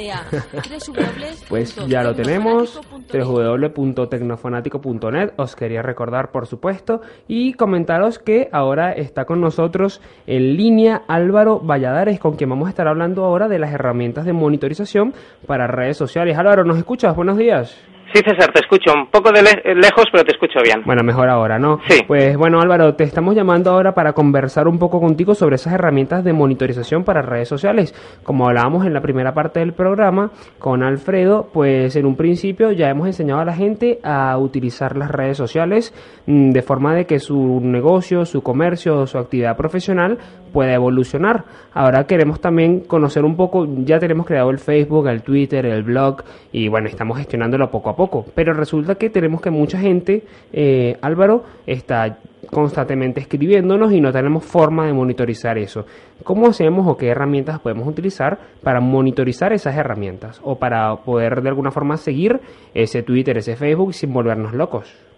[1.50, 2.80] pues ya lo tenemos,
[3.12, 5.32] www.tecnofanático.net.
[5.36, 11.60] Os quería recordar, por supuesto, y comentaros que ahora está con nosotros en línea Álvaro
[11.60, 15.12] Valladares, con quien vamos a estar hablando ahora de las herramientas de monitorización
[15.46, 16.38] para redes sociales.
[16.38, 17.14] Álvaro, ¿nos escuchas?
[17.14, 17.76] Buenos días.
[18.12, 20.82] Sí, César, te escucho un poco de le- lejos, pero te escucho bien.
[20.84, 21.78] Bueno, mejor ahora, ¿no?
[21.88, 22.00] Sí.
[22.06, 26.22] Pues bueno, Álvaro, te estamos llamando ahora para conversar un poco contigo sobre esas herramientas
[26.22, 27.94] de monitorización para redes sociales.
[28.22, 32.90] Como hablábamos en la primera parte del programa con Alfredo, pues en un principio ya
[32.90, 35.94] hemos enseñado a la gente a utilizar las redes sociales
[36.26, 40.18] mm, de forma de que su negocio, su comercio, su actividad profesional
[40.52, 41.44] pueda evolucionar.
[41.72, 46.22] Ahora queremos también conocer un poco, ya tenemos creado el Facebook, el Twitter, el blog
[46.52, 48.26] y bueno, estamos gestionándolo poco a poco.
[48.34, 52.18] Pero resulta que tenemos que mucha gente, eh, Álvaro, está
[52.50, 55.86] constantemente escribiéndonos y no tenemos forma de monitorizar eso.
[56.24, 61.48] ¿Cómo hacemos o qué herramientas podemos utilizar para monitorizar esas herramientas o para poder de
[61.48, 62.40] alguna forma seguir
[62.74, 65.11] ese Twitter, ese Facebook sin volvernos locos?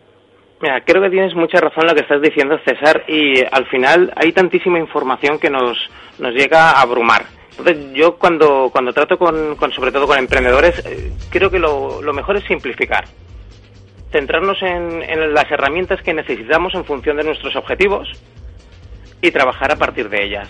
[0.60, 4.12] Mira, creo que tienes mucha razón en lo que estás diciendo, César, y al final
[4.16, 5.76] hay tantísima información que nos,
[6.18, 7.24] nos llega a abrumar.
[7.58, 12.02] Entonces, yo cuando, cuando trato con, con, sobre todo con emprendedores, eh, creo que lo,
[12.02, 13.04] lo mejor es simplificar.
[14.10, 18.08] Centrarnos en, en las herramientas que necesitamos en función de nuestros objetivos
[19.20, 20.48] y trabajar a partir de ellas.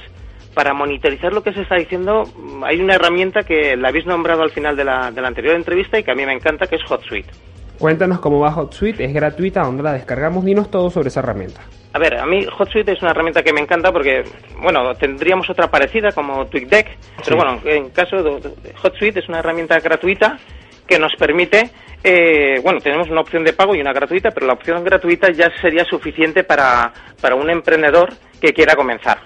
[0.55, 2.25] Para monitorizar lo que se está diciendo,
[2.63, 5.99] hay una herramienta que la habéis nombrado al final de la, de la anterior entrevista
[5.99, 7.31] y que a mí me encanta, que es HotSuite.
[7.79, 11.61] Cuéntanos cómo va HotSuite, es gratuita, dónde la descargamos, dinos todo sobre esa herramienta.
[11.93, 14.25] A ver, a mí HotSuite es una herramienta que me encanta porque,
[14.61, 17.35] bueno, tendríamos otra parecida como TweetDeck, pero Sí.
[17.35, 18.51] bueno, en caso de,
[18.83, 20.39] HotSuite es una herramienta gratuita
[20.87, 21.71] que nos permite,
[22.03, 25.51] eh, bueno, tenemos una opción de pago y una gratuita, pero la opción gratuita ya
[25.61, 28.11] sería suficiente para, para un emprendedor
[28.41, 29.19] que quiera comenzar.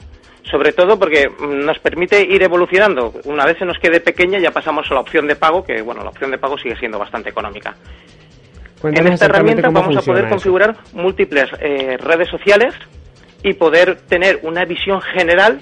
[0.50, 3.12] Sobre todo porque nos permite ir evolucionando.
[3.24, 6.02] Una vez se nos quede pequeña ya pasamos a la opción de pago, que bueno,
[6.02, 7.74] la opción de pago sigue siendo bastante económica.
[8.80, 10.30] Cuéntanos En esta herramienta vamos a poder eso.
[10.30, 12.74] configurar múltiples eh, redes sociales
[13.42, 15.60] y poder tener una visión general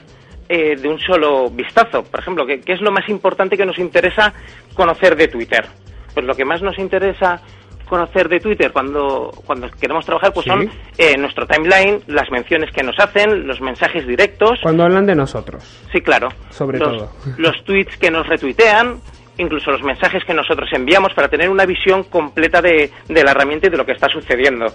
[0.48, 2.02] eh, de un solo vistazo.
[2.04, 4.32] Por ejemplo, ¿qué, qué es lo más importante que nos interesa
[4.74, 5.66] conocer de Twitter?
[6.14, 7.40] Pues lo que más nos interesa
[7.88, 10.50] conocer de Twitter cuando, cuando queremos trabajar pues Sí.
[10.50, 14.58] son eh, nuestro timeline, las menciones que nos hacen, los mensajes directos.
[14.62, 15.62] Cuando hablan de nosotros.
[15.92, 16.28] Sí, claro.
[16.50, 17.12] Sobre los, todo.
[17.38, 19.00] Los tweets que nos retuitean,
[19.38, 23.66] incluso los mensajes que nosotros enviamos para tener una visión completa de, de la herramienta
[23.66, 24.66] y de lo que está sucediendo.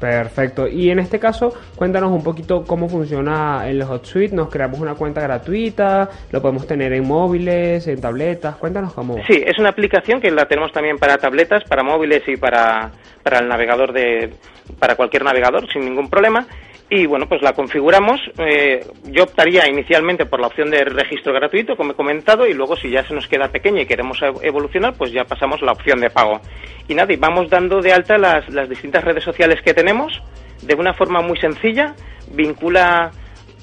[0.00, 0.68] Perfecto.
[0.68, 4.34] Y en este caso, cuéntanos un poquito cómo funciona el HotSuite.
[4.34, 8.56] Nos creamos una cuenta gratuita, lo podemos tener en móviles, en tabletas.
[8.56, 9.16] Cuéntanos cómo.
[9.26, 13.40] Sí, es una aplicación que la tenemos también para tabletas, para móviles y para, para
[13.40, 14.32] el navegador de
[14.78, 16.46] para cualquier navegador sin ningún problema.
[16.90, 18.18] Y bueno, pues la configuramos.
[18.38, 22.76] Eh, yo optaría inicialmente por la opción de registro gratuito, como he comentado, y luego
[22.76, 25.72] si ya se nos queda pequeña y queremos ev- evolucionar, pues ya pasamos a la
[25.72, 26.40] opción de pago.
[26.88, 30.22] Y nada, y vamos dando de alta las, las distintas redes sociales que tenemos
[30.62, 31.94] de una forma muy sencilla.
[32.32, 33.10] Vincula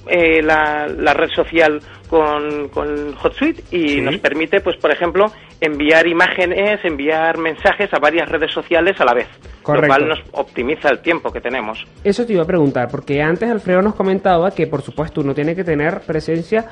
[0.08, 1.80] eh, la, la red social
[2.10, 4.02] con, con HotSuite y Sí.
[4.02, 5.26] nos permite, pues por ejemplo,
[5.60, 9.28] enviar imágenes, enviar mensajes a varias redes sociales a la vez,
[9.64, 9.88] Correcto.
[9.88, 11.86] lo cual nos optimiza el tiempo que tenemos.
[12.04, 15.56] Eso te iba a preguntar, porque antes Alfredo nos comentaba que por supuesto uno tiene
[15.56, 16.66] que tener presencia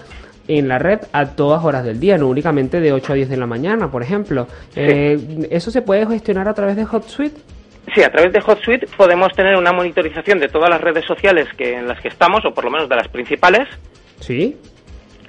[0.48, 3.38] en la red a todas horas del día, no únicamente de 8 a 10 de
[3.38, 4.46] la mañana, por ejemplo.
[4.76, 7.40] Eh, ¿Eso se puede gestionar a través de HotSuite?
[7.94, 11.74] Sí, a través de HotSuite podemos tener una monitorización de todas las redes sociales que,
[11.76, 13.68] en las que estamos, o por lo menos de las principales,
[14.20, 14.56] Sí.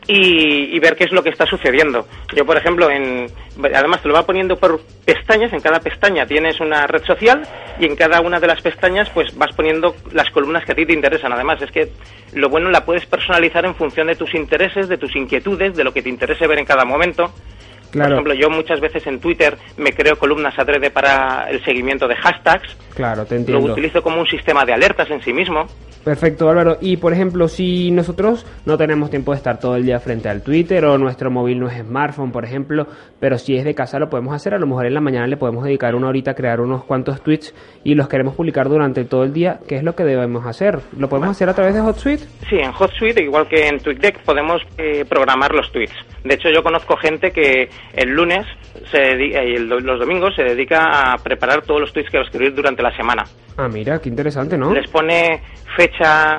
[0.07, 2.07] y, y ver qué es lo que está sucediendo.
[2.35, 3.27] Yo, por ejemplo, en,
[3.75, 7.43] además te lo va poniendo por pestañas, en cada pestaña tienes una red social
[7.81, 10.87] y en cada una de las pestañas pues vas poniendo las columnas que a ti
[10.87, 11.33] te interesan.
[11.33, 11.89] Además, es que
[12.35, 15.93] lo bueno la puedes personalizar en función de tus intereses, de tus inquietudes, de lo
[15.93, 17.33] que te interese ver en cada momento.
[17.95, 18.17] Claro.
[18.17, 22.17] Por ejemplo, yo muchas veces en Twitter me creo columnas adrede para el seguimiento de
[22.17, 22.77] hashtags.
[22.95, 23.73] Claro, te Lo entiendo.
[23.73, 25.67] utilizo como un sistema de alertas en sí mismo.
[26.05, 26.77] Perfecto, Álvaro.
[26.83, 30.43] Y por ejemplo, si nosotros no tenemos tiempo de estar todo el día frente al
[30.43, 32.87] Twitter o nuestro móvil no es smartphone, por ejemplo,
[33.19, 35.39] pero si es de casa lo podemos hacer, a lo mejor en la mañana le
[35.39, 39.25] podemos dedicar una horita a crear unos cuantos tweets y los queremos publicar durante todo
[39.25, 40.81] el día, ¿qué es lo que debemos hacer?
[40.99, 42.25] ¿Lo podemos hacer a través de HotSuite?
[42.51, 45.95] Sí, en HotSuite, igual que en TweetDeck, podemos eh, programar los tweets.
[46.23, 48.47] De hecho, yo conozco gente que el lunes
[48.91, 52.19] se dedi- eh, y el los domingos se dedica a preparar todos los tweets que
[52.19, 53.25] va a escribir durante la semana.
[53.57, 54.73] Ah, mira, qué interesante, ¿no?
[54.73, 55.43] Les pone
[55.77, 56.39] fecha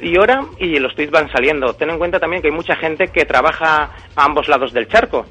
[0.00, 1.74] y hora y los tweets van saliendo.
[1.74, 5.26] Ten en cuenta también que hay mucha gente que trabaja a ambos lados del charco.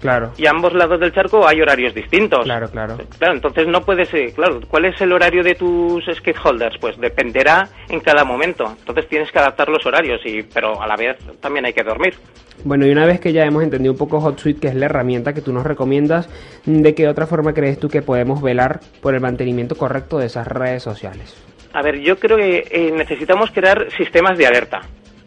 [0.00, 2.44] Claro, Y a ambos lados del charco hay horarios distintos.
[2.44, 2.96] claro, claro.
[3.18, 6.78] Claro, entonces no puedes, eh, claro, ¿cuál es el horario de tus stakeholders?
[6.80, 8.64] Pues dependerá en cada momento.
[8.78, 12.14] Entonces tienes que adaptar los horarios, y, pero a la vez también hay que dormir.
[12.64, 15.32] Bueno, y una vez que ya hemos entendido un poco HotSuite, que es la herramienta
[15.32, 16.28] que tú nos recomiendas,
[16.64, 20.46] ¿de qué otra forma crees tú que podemos velar por el mantenimiento correcto de esas
[20.46, 21.36] redes sociales?
[21.72, 24.80] A ver, yo creo que eh, necesitamos crear sistemas de alerta.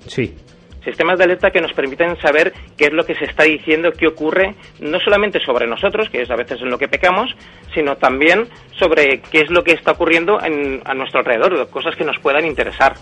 [0.07, 0.35] Sí,
[0.83, 4.07] Sistemas de alerta que nos permiten saber qué es lo que se está diciendo, qué
[4.07, 7.29] ocurre, no solamente sobre nosotros, que es a veces en lo que pecamos,
[7.73, 8.47] sino también
[8.79, 12.45] sobre qué es lo que está ocurriendo en- a nuestro alrededor, cosas que nos puedan
[12.45, 12.95] interesar.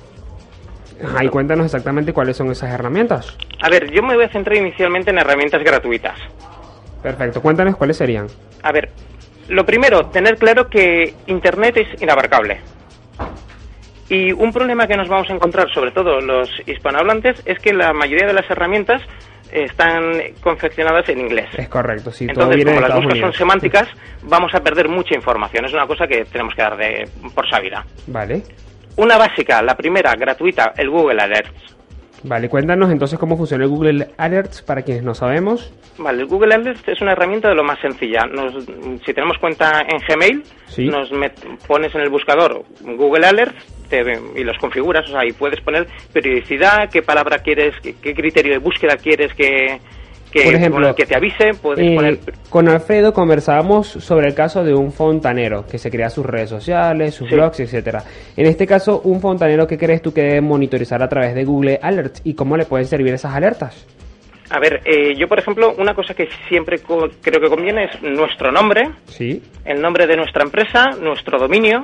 [1.18, 3.38] Ahí cuéntanos exactamente cuáles son esas herramientas.
[3.62, 6.20] A ver, yo me voy a centrar inicialmente en herramientas gratuitas.
[7.02, 8.28] Perfecto, cuéntanos cuáles serían.
[8.64, 8.90] A ver,
[9.48, 12.60] lo primero, tener claro que Internet es inabarcable.
[14.10, 17.94] Y un problema que nos vamos a encontrar, sobre todo los hispanohablantes, es que la
[17.94, 19.02] mayoría de las herramientas
[19.52, 21.48] están confeccionadas en inglés.
[21.58, 23.88] Es correcto, sí, todo Entonces, de como las Estados búsquedas son semánticas,
[24.24, 25.66] vamos a perder mucha información.
[25.66, 27.86] Es una cosa que tenemos que dar de, por sabida.
[28.08, 28.44] Vale,
[28.98, 31.76] Una básica, la primera, gratuita, el Google Alerts.
[32.24, 35.72] vale, cuéntanos entonces cómo funciona el Google Alerts para quienes no sabemos.
[35.98, 38.26] Vale, el Google Alerts es una herramienta de lo más sencilla.
[38.26, 38.66] Nos-
[39.06, 40.88] si tenemos cuenta en Gmail, Sí.
[40.88, 43.56] nos met- pones en el buscador Google Alerts
[43.90, 48.14] te- y los configuras, o sea, y puedes poner periodicidad, qué palabra quieres, qué, qué
[48.14, 49.80] criterio de búsqueda quieres que,
[50.32, 52.20] que, Por ejemplo, que te avise, puedes Eh, poner...
[52.52, 57.16] Con Alfredo conversábamos sobre el caso de un fontanero que se crea sus redes sociales,
[57.16, 57.34] sus Sí.
[57.36, 58.04] blogs, etcétera.
[58.38, 61.80] En este caso, un fontanero, ¿qué crees tú que debe monitorizar a través de Google
[61.82, 63.88] Alerts y cómo le pueden servir esas alertas?
[64.52, 68.02] A ver, eh, yo por ejemplo, una cosa que siempre co- creo que conviene es
[68.04, 69.42] nuestro nombre, Sí.
[69.66, 71.84] el nombre de nuestra empresa, nuestro dominio,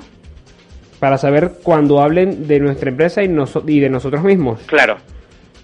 [1.05, 4.59] Para saber cuando hablen de nuestra empresa y, noso- y de nosotros mismos.
[4.65, 4.95] claro.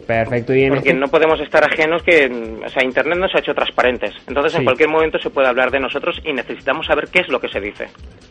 [0.05, 0.53] Perfecto.
[0.53, 2.25] Y en Porque este- no podemos estar ajenos que,
[2.65, 4.11] o sea, Internet nos ha hecho transparentes.
[4.27, 4.57] Entonces, Sí.
[4.59, 7.47] en cualquier momento se puede hablar de nosotros y necesitamos saber qué es lo que
[7.47, 7.85] se dice.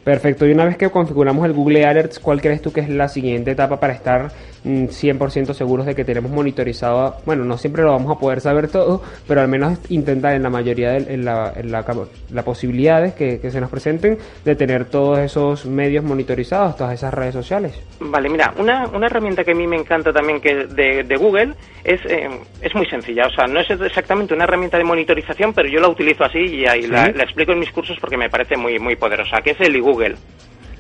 [0.04, 0.46] Perfecto.
[0.46, 3.52] Y una vez que configuramos el Google Alerts, ¿cuál crees tú que es la siguiente
[3.52, 4.28] etapa para estar
[4.64, 7.16] 100% seguros de que tenemos monitorizado?
[7.26, 10.50] Bueno, no siempre lo vamos a poder saber todo, pero al menos intentar en la
[10.50, 15.18] mayoría de en la, en la, posibilidades que, que se nos presenten de tener todos
[15.18, 17.78] esos medios monitorizados, todas esas redes sociales.
[18.00, 21.54] Vale, mira, una, una herramienta que a mí me encanta también que de, de Google
[21.84, 22.28] es, eh,
[22.60, 23.26] es muy sencilla.
[23.26, 26.66] O sea, no es exactamente una herramienta de monitorización, pero yo la utilizo así y
[26.66, 27.12] ahí la, Sí.
[27.14, 30.14] la explico en mis cursos porque me parece muy, muy poderosa, que es el iGoogle.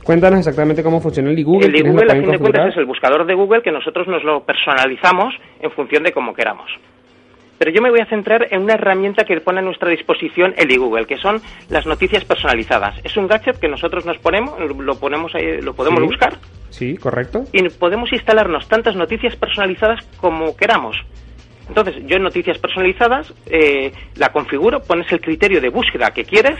[0.04, 1.66] Cuéntanos exactamente cómo funciona el iGoogle.
[1.66, 4.42] el iGoogle, a fin de cuentas, es el buscador de Google que nosotros nos lo
[4.44, 6.70] personalizamos en función de cómo queramos.
[7.58, 10.70] Pero yo me voy a centrar en una herramienta que pone a nuestra disposición el
[10.72, 12.98] iGoogle, que son las noticias personalizadas.
[13.04, 16.06] Es un gadget que nosotros nos ponemos, lo ponemos ahí, lo podemos Sí.
[16.06, 16.38] buscar
[16.70, 17.44] Sí, correcto.
[17.52, 20.96] y podemos instalarnos tantas noticias personalizadas como queramos.
[21.68, 26.56] Entonces, yo en noticias personalizadas eh, la configuro, pones el criterio de búsqueda que quieres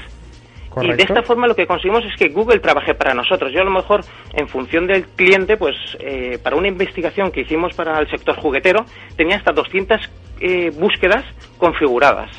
[0.83, 3.53] y de esta forma lo que conseguimos es que Google trabaje para nosotros.
[3.53, 4.03] Yo a lo mejor,
[4.33, 8.85] en función del cliente, pues eh, para una investigación que hicimos para el sector juguetero,
[9.17, 10.01] tenía hasta 200
[10.41, 11.25] eh, búsquedas
[11.59, 12.31] configuradas.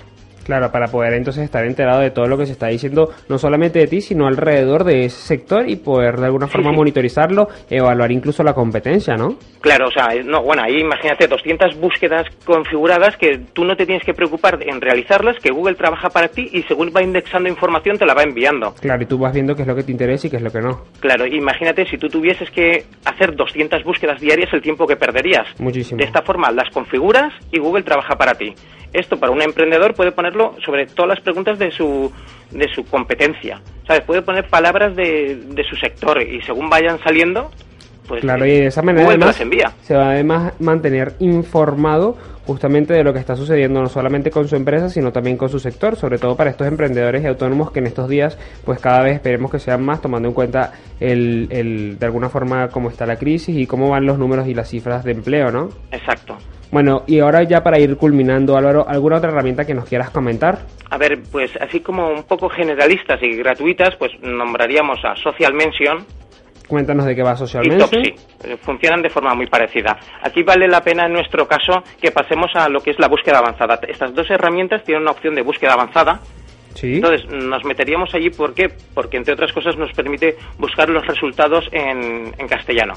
[0.44, 3.80] Claro, para poder entonces estar enterado de todo lo que se está diciendo, no solamente
[3.80, 6.78] de ti, sino alrededor de ese sector y poder de alguna forma sí.
[6.78, 9.38] monitorizarlo, evaluar incluso la competencia, ¿no?
[9.62, 14.04] Claro, o sea, no, bueno, ahí imagínate 200 búsquedas configuradas que tú no te tienes
[14.04, 18.06] que preocupar en realizarlas, que Google trabaja para ti y según va indexando información te
[18.06, 18.74] la va enviando.
[18.80, 20.52] Claro, y tú vas viendo qué es lo que te interesa y qué es lo
[20.52, 20.82] que no.
[21.00, 25.48] Claro, imagínate si tú tuvieses que hacer 200 búsquedas diarias el tiempo que perderías.
[25.60, 25.98] Muchísimo.
[25.98, 28.54] De esta forma las configuras y Google trabaja para ti.
[28.94, 32.12] Esto para un emprendedor puede ponerlo sobre todas las preguntas de su
[32.52, 33.62] de su competencia.
[33.88, 34.04] ¿Sabes?
[34.04, 37.52] Puede poner palabras de, de su sector y según vayan saliendo,
[38.12, 39.72] pues Claro, eh, y de esa manera Google te además las envía.
[39.82, 44.56] se va además mantener informado justamente de lo que está sucediendo no solamente con su
[44.56, 47.88] empresa, sino también con su sector, sobre todo para estos emprendedores y autónomos que en
[47.88, 52.06] estos días, pues cada vez esperemos que sean más, tomando en cuenta el, el, de
[52.06, 55.12] alguna forma cómo está la crisis y cómo van los números y las cifras de
[55.12, 55.70] empleo, ¿no?
[55.92, 56.38] Exacto.
[56.72, 60.60] Bueno, y ahora ya para ir culminando, Álvaro, ¿alguna otra herramienta que nos quieras comentar?
[60.90, 66.06] A ver, pues así como un poco generalistas y gratuitas, pues nombraríamos a Social Mention
[66.72, 67.84] Cuéntanos de qué va y socialmente.
[67.84, 68.16] Topsy.
[68.46, 69.98] Eh, Funcionan de forma muy parecida.
[70.24, 73.40] Aquí vale la pena en nuestro caso que pasemos a lo que es la búsqueda
[73.40, 73.78] avanzada.
[73.86, 76.22] Estas dos herramientas tienen una opción de búsqueda avanzada.
[76.74, 76.94] Sí.
[76.96, 78.70] Entonces, nos meteríamos allí, ¿por qué?
[78.94, 82.94] Porque, entre otras cosas, nos permite buscar los resultados en, en castellano.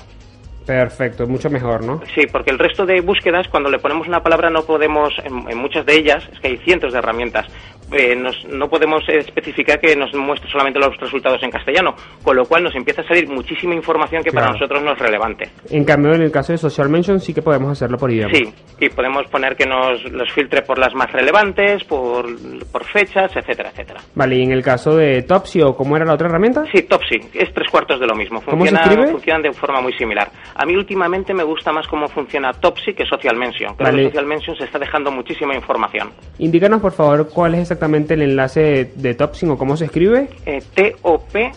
[0.65, 2.01] Perfecto, mucho mejor, ¿no?
[2.15, 5.59] Sí, porque el resto de búsquedas, cuando le ponemos una palabra, no podemos, en, en
[5.59, 7.47] muchas de ellas, es que hay cientos de herramientas,
[7.95, 12.45] eh, nos- no podemos especificar que nos muestre solamente los resultados en castellano, con lo
[12.45, 14.59] cual nos empieza a salir muchísima información que para Claro.
[14.59, 15.51] nosotros no es relevante.
[15.71, 18.35] En cambio, en el caso de Social Mention sí que podemos hacerlo por idioma.
[18.35, 22.27] Sí, y podemos poner que nos los filtre por las más relevantes, por,
[22.73, 24.01] por fechas, etcétera, etcétera.
[24.15, 26.65] Vale, y en el caso de Topsy o cómo era la otra herramienta?
[26.73, 28.41] Sí, Topsy, es tres cuartos de lo mismo.
[28.45, 29.13] ¿Cómo se Funciona, escribe?
[29.13, 30.29] funcionan de forma muy similar.
[30.55, 33.75] A mí últimamente me gusta más cómo funciona Topsy que Social Mention.
[33.77, 34.03] Creo Vale.
[34.03, 36.11] que Social Mention se está dejando muchísima información.
[36.39, 37.84] Indícanos, por favor, cuál es exactamente
[38.15, 40.29] el enlace de Topsy o cómo se escribe.
[40.47, 41.55] Eh, T-O-P-S-Y.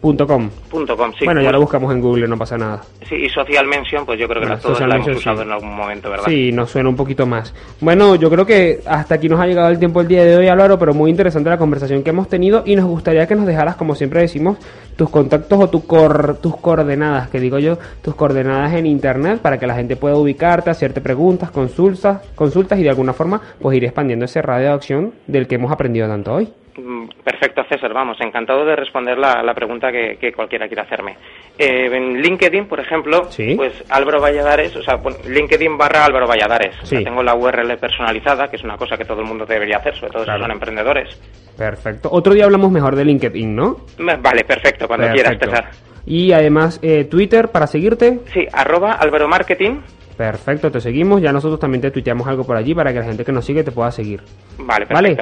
[0.00, 0.48] Punto .com.
[0.70, 1.24] Punto com, sí.
[1.24, 2.80] bueno, ya lo buscamos en Google, no pasa nada.
[3.08, 5.36] Sí, y Social Mention, pues yo creo que Bueno, la- todos Social la hemos usado
[5.38, 5.42] sí.
[5.42, 6.24] en algún momento, ¿verdad?
[6.28, 7.52] Sí, nos suena un poquito más.
[7.80, 10.46] Bueno, yo creo que hasta aquí nos ha llegado el tiempo el día de hoy,
[10.46, 13.74] Álvaro, pero muy interesante la conversación que hemos tenido y nos gustaría que nos dejaras,
[13.74, 14.58] como siempre decimos,
[14.94, 19.58] tus contactos o tu cor- tus coordenadas, que digo yo, tus coordenadas en internet para
[19.58, 23.84] que la gente pueda ubicarte, hacerte preguntas, consultas, consultas y de alguna forma pues ir
[23.84, 26.48] expandiendo ese radio de acción del que hemos aprendido tanto hoy.
[26.78, 27.92] Mm, Perfecto, César.
[27.92, 31.16] Vamos, encantado de responder la, la pregunta que, que cualquiera quiera hacerme.
[31.58, 33.54] Eh, en LinkedIn, por ejemplo, Sí.
[33.56, 34.98] pues Álvaro Valladares, o sea,
[35.28, 36.76] LinkedIn barra Álvaro Valladares.
[36.82, 37.04] O sea, Sí.
[37.04, 40.12] tengo la URL personalizada, que es una cosa que todo el mundo debería hacer, sobre
[40.12, 40.38] todo Claro.
[40.38, 41.20] si son emprendedores.
[41.56, 42.08] Perfecto.
[42.12, 43.78] Otro día hablamos mejor de LinkedIn, ¿no?
[43.98, 45.38] Vale, perfecto, cuando Perfecto.
[45.40, 45.70] quieras, César.
[46.06, 48.20] Y además, eh, Twitter para seguirte.
[48.32, 49.80] Sí, arroba Álvaro Marketing.
[50.16, 51.20] Perfecto, te seguimos.
[51.20, 53.62] Ya nosotros también te tuiteamos algo por allí para que la gente que nos sigue
[53.62, 54.20] te pueda seguir.
[54.58, 55.16] Vale, Vale.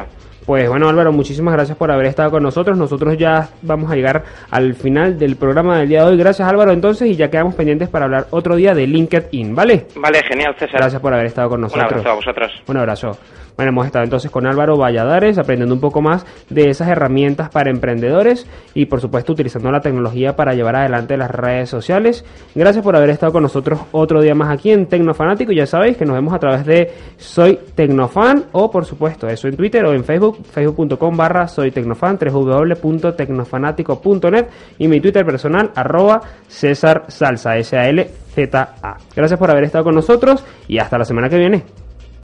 [0.47, 2.79] Pues bueno, Álvaro, muchísimas gracias por haber estado con nosotros.
[2.79, 6.17] Nosotros ya vamos a llegar al final del programa del día de hoy.
[6.17, 9.87] Gracias, Álvaro, entonces, y ya quedamos pendientes para hablar otro día de LinkedIn, ¿vale?
[9.97, 10.79] Vale, genial, César.
[10.79, 11.91] Gracias por haber estado con Un nosotros.
[11.91, 12.53] abrazo a vosotros.
[12.69, 13.11] Un abrazo.
[13.57, 17.71] Bueno, hemos estado entonces con Álvaro Valladares aprendiendo un poco más de esas herramientas para
[17.71, 22.23] emprendedores y por supuesto utilizando la tecnología para llevar adelante las redes sociales.
[22.55, 25.53] Gracias por haber estado con nosotros otro día más aquí en Tecnofanático.
[25.53, 29.57] Ya sabéis que nos vemos a través de Soy Tecnofan o por supuesto eso en
[29.57, 30.05] Twitter o en
[30.45, 34.47] Facebook, facebook.com barra Soy Tecnofan, www.tecnofanático.net
[34.79, 38.97] y mi Twitter personal arroba César Salsa, S-A-L-Z-A.
[39.15, 41.86] Gracias por haber estado con nosotros y hasta la semana que viene.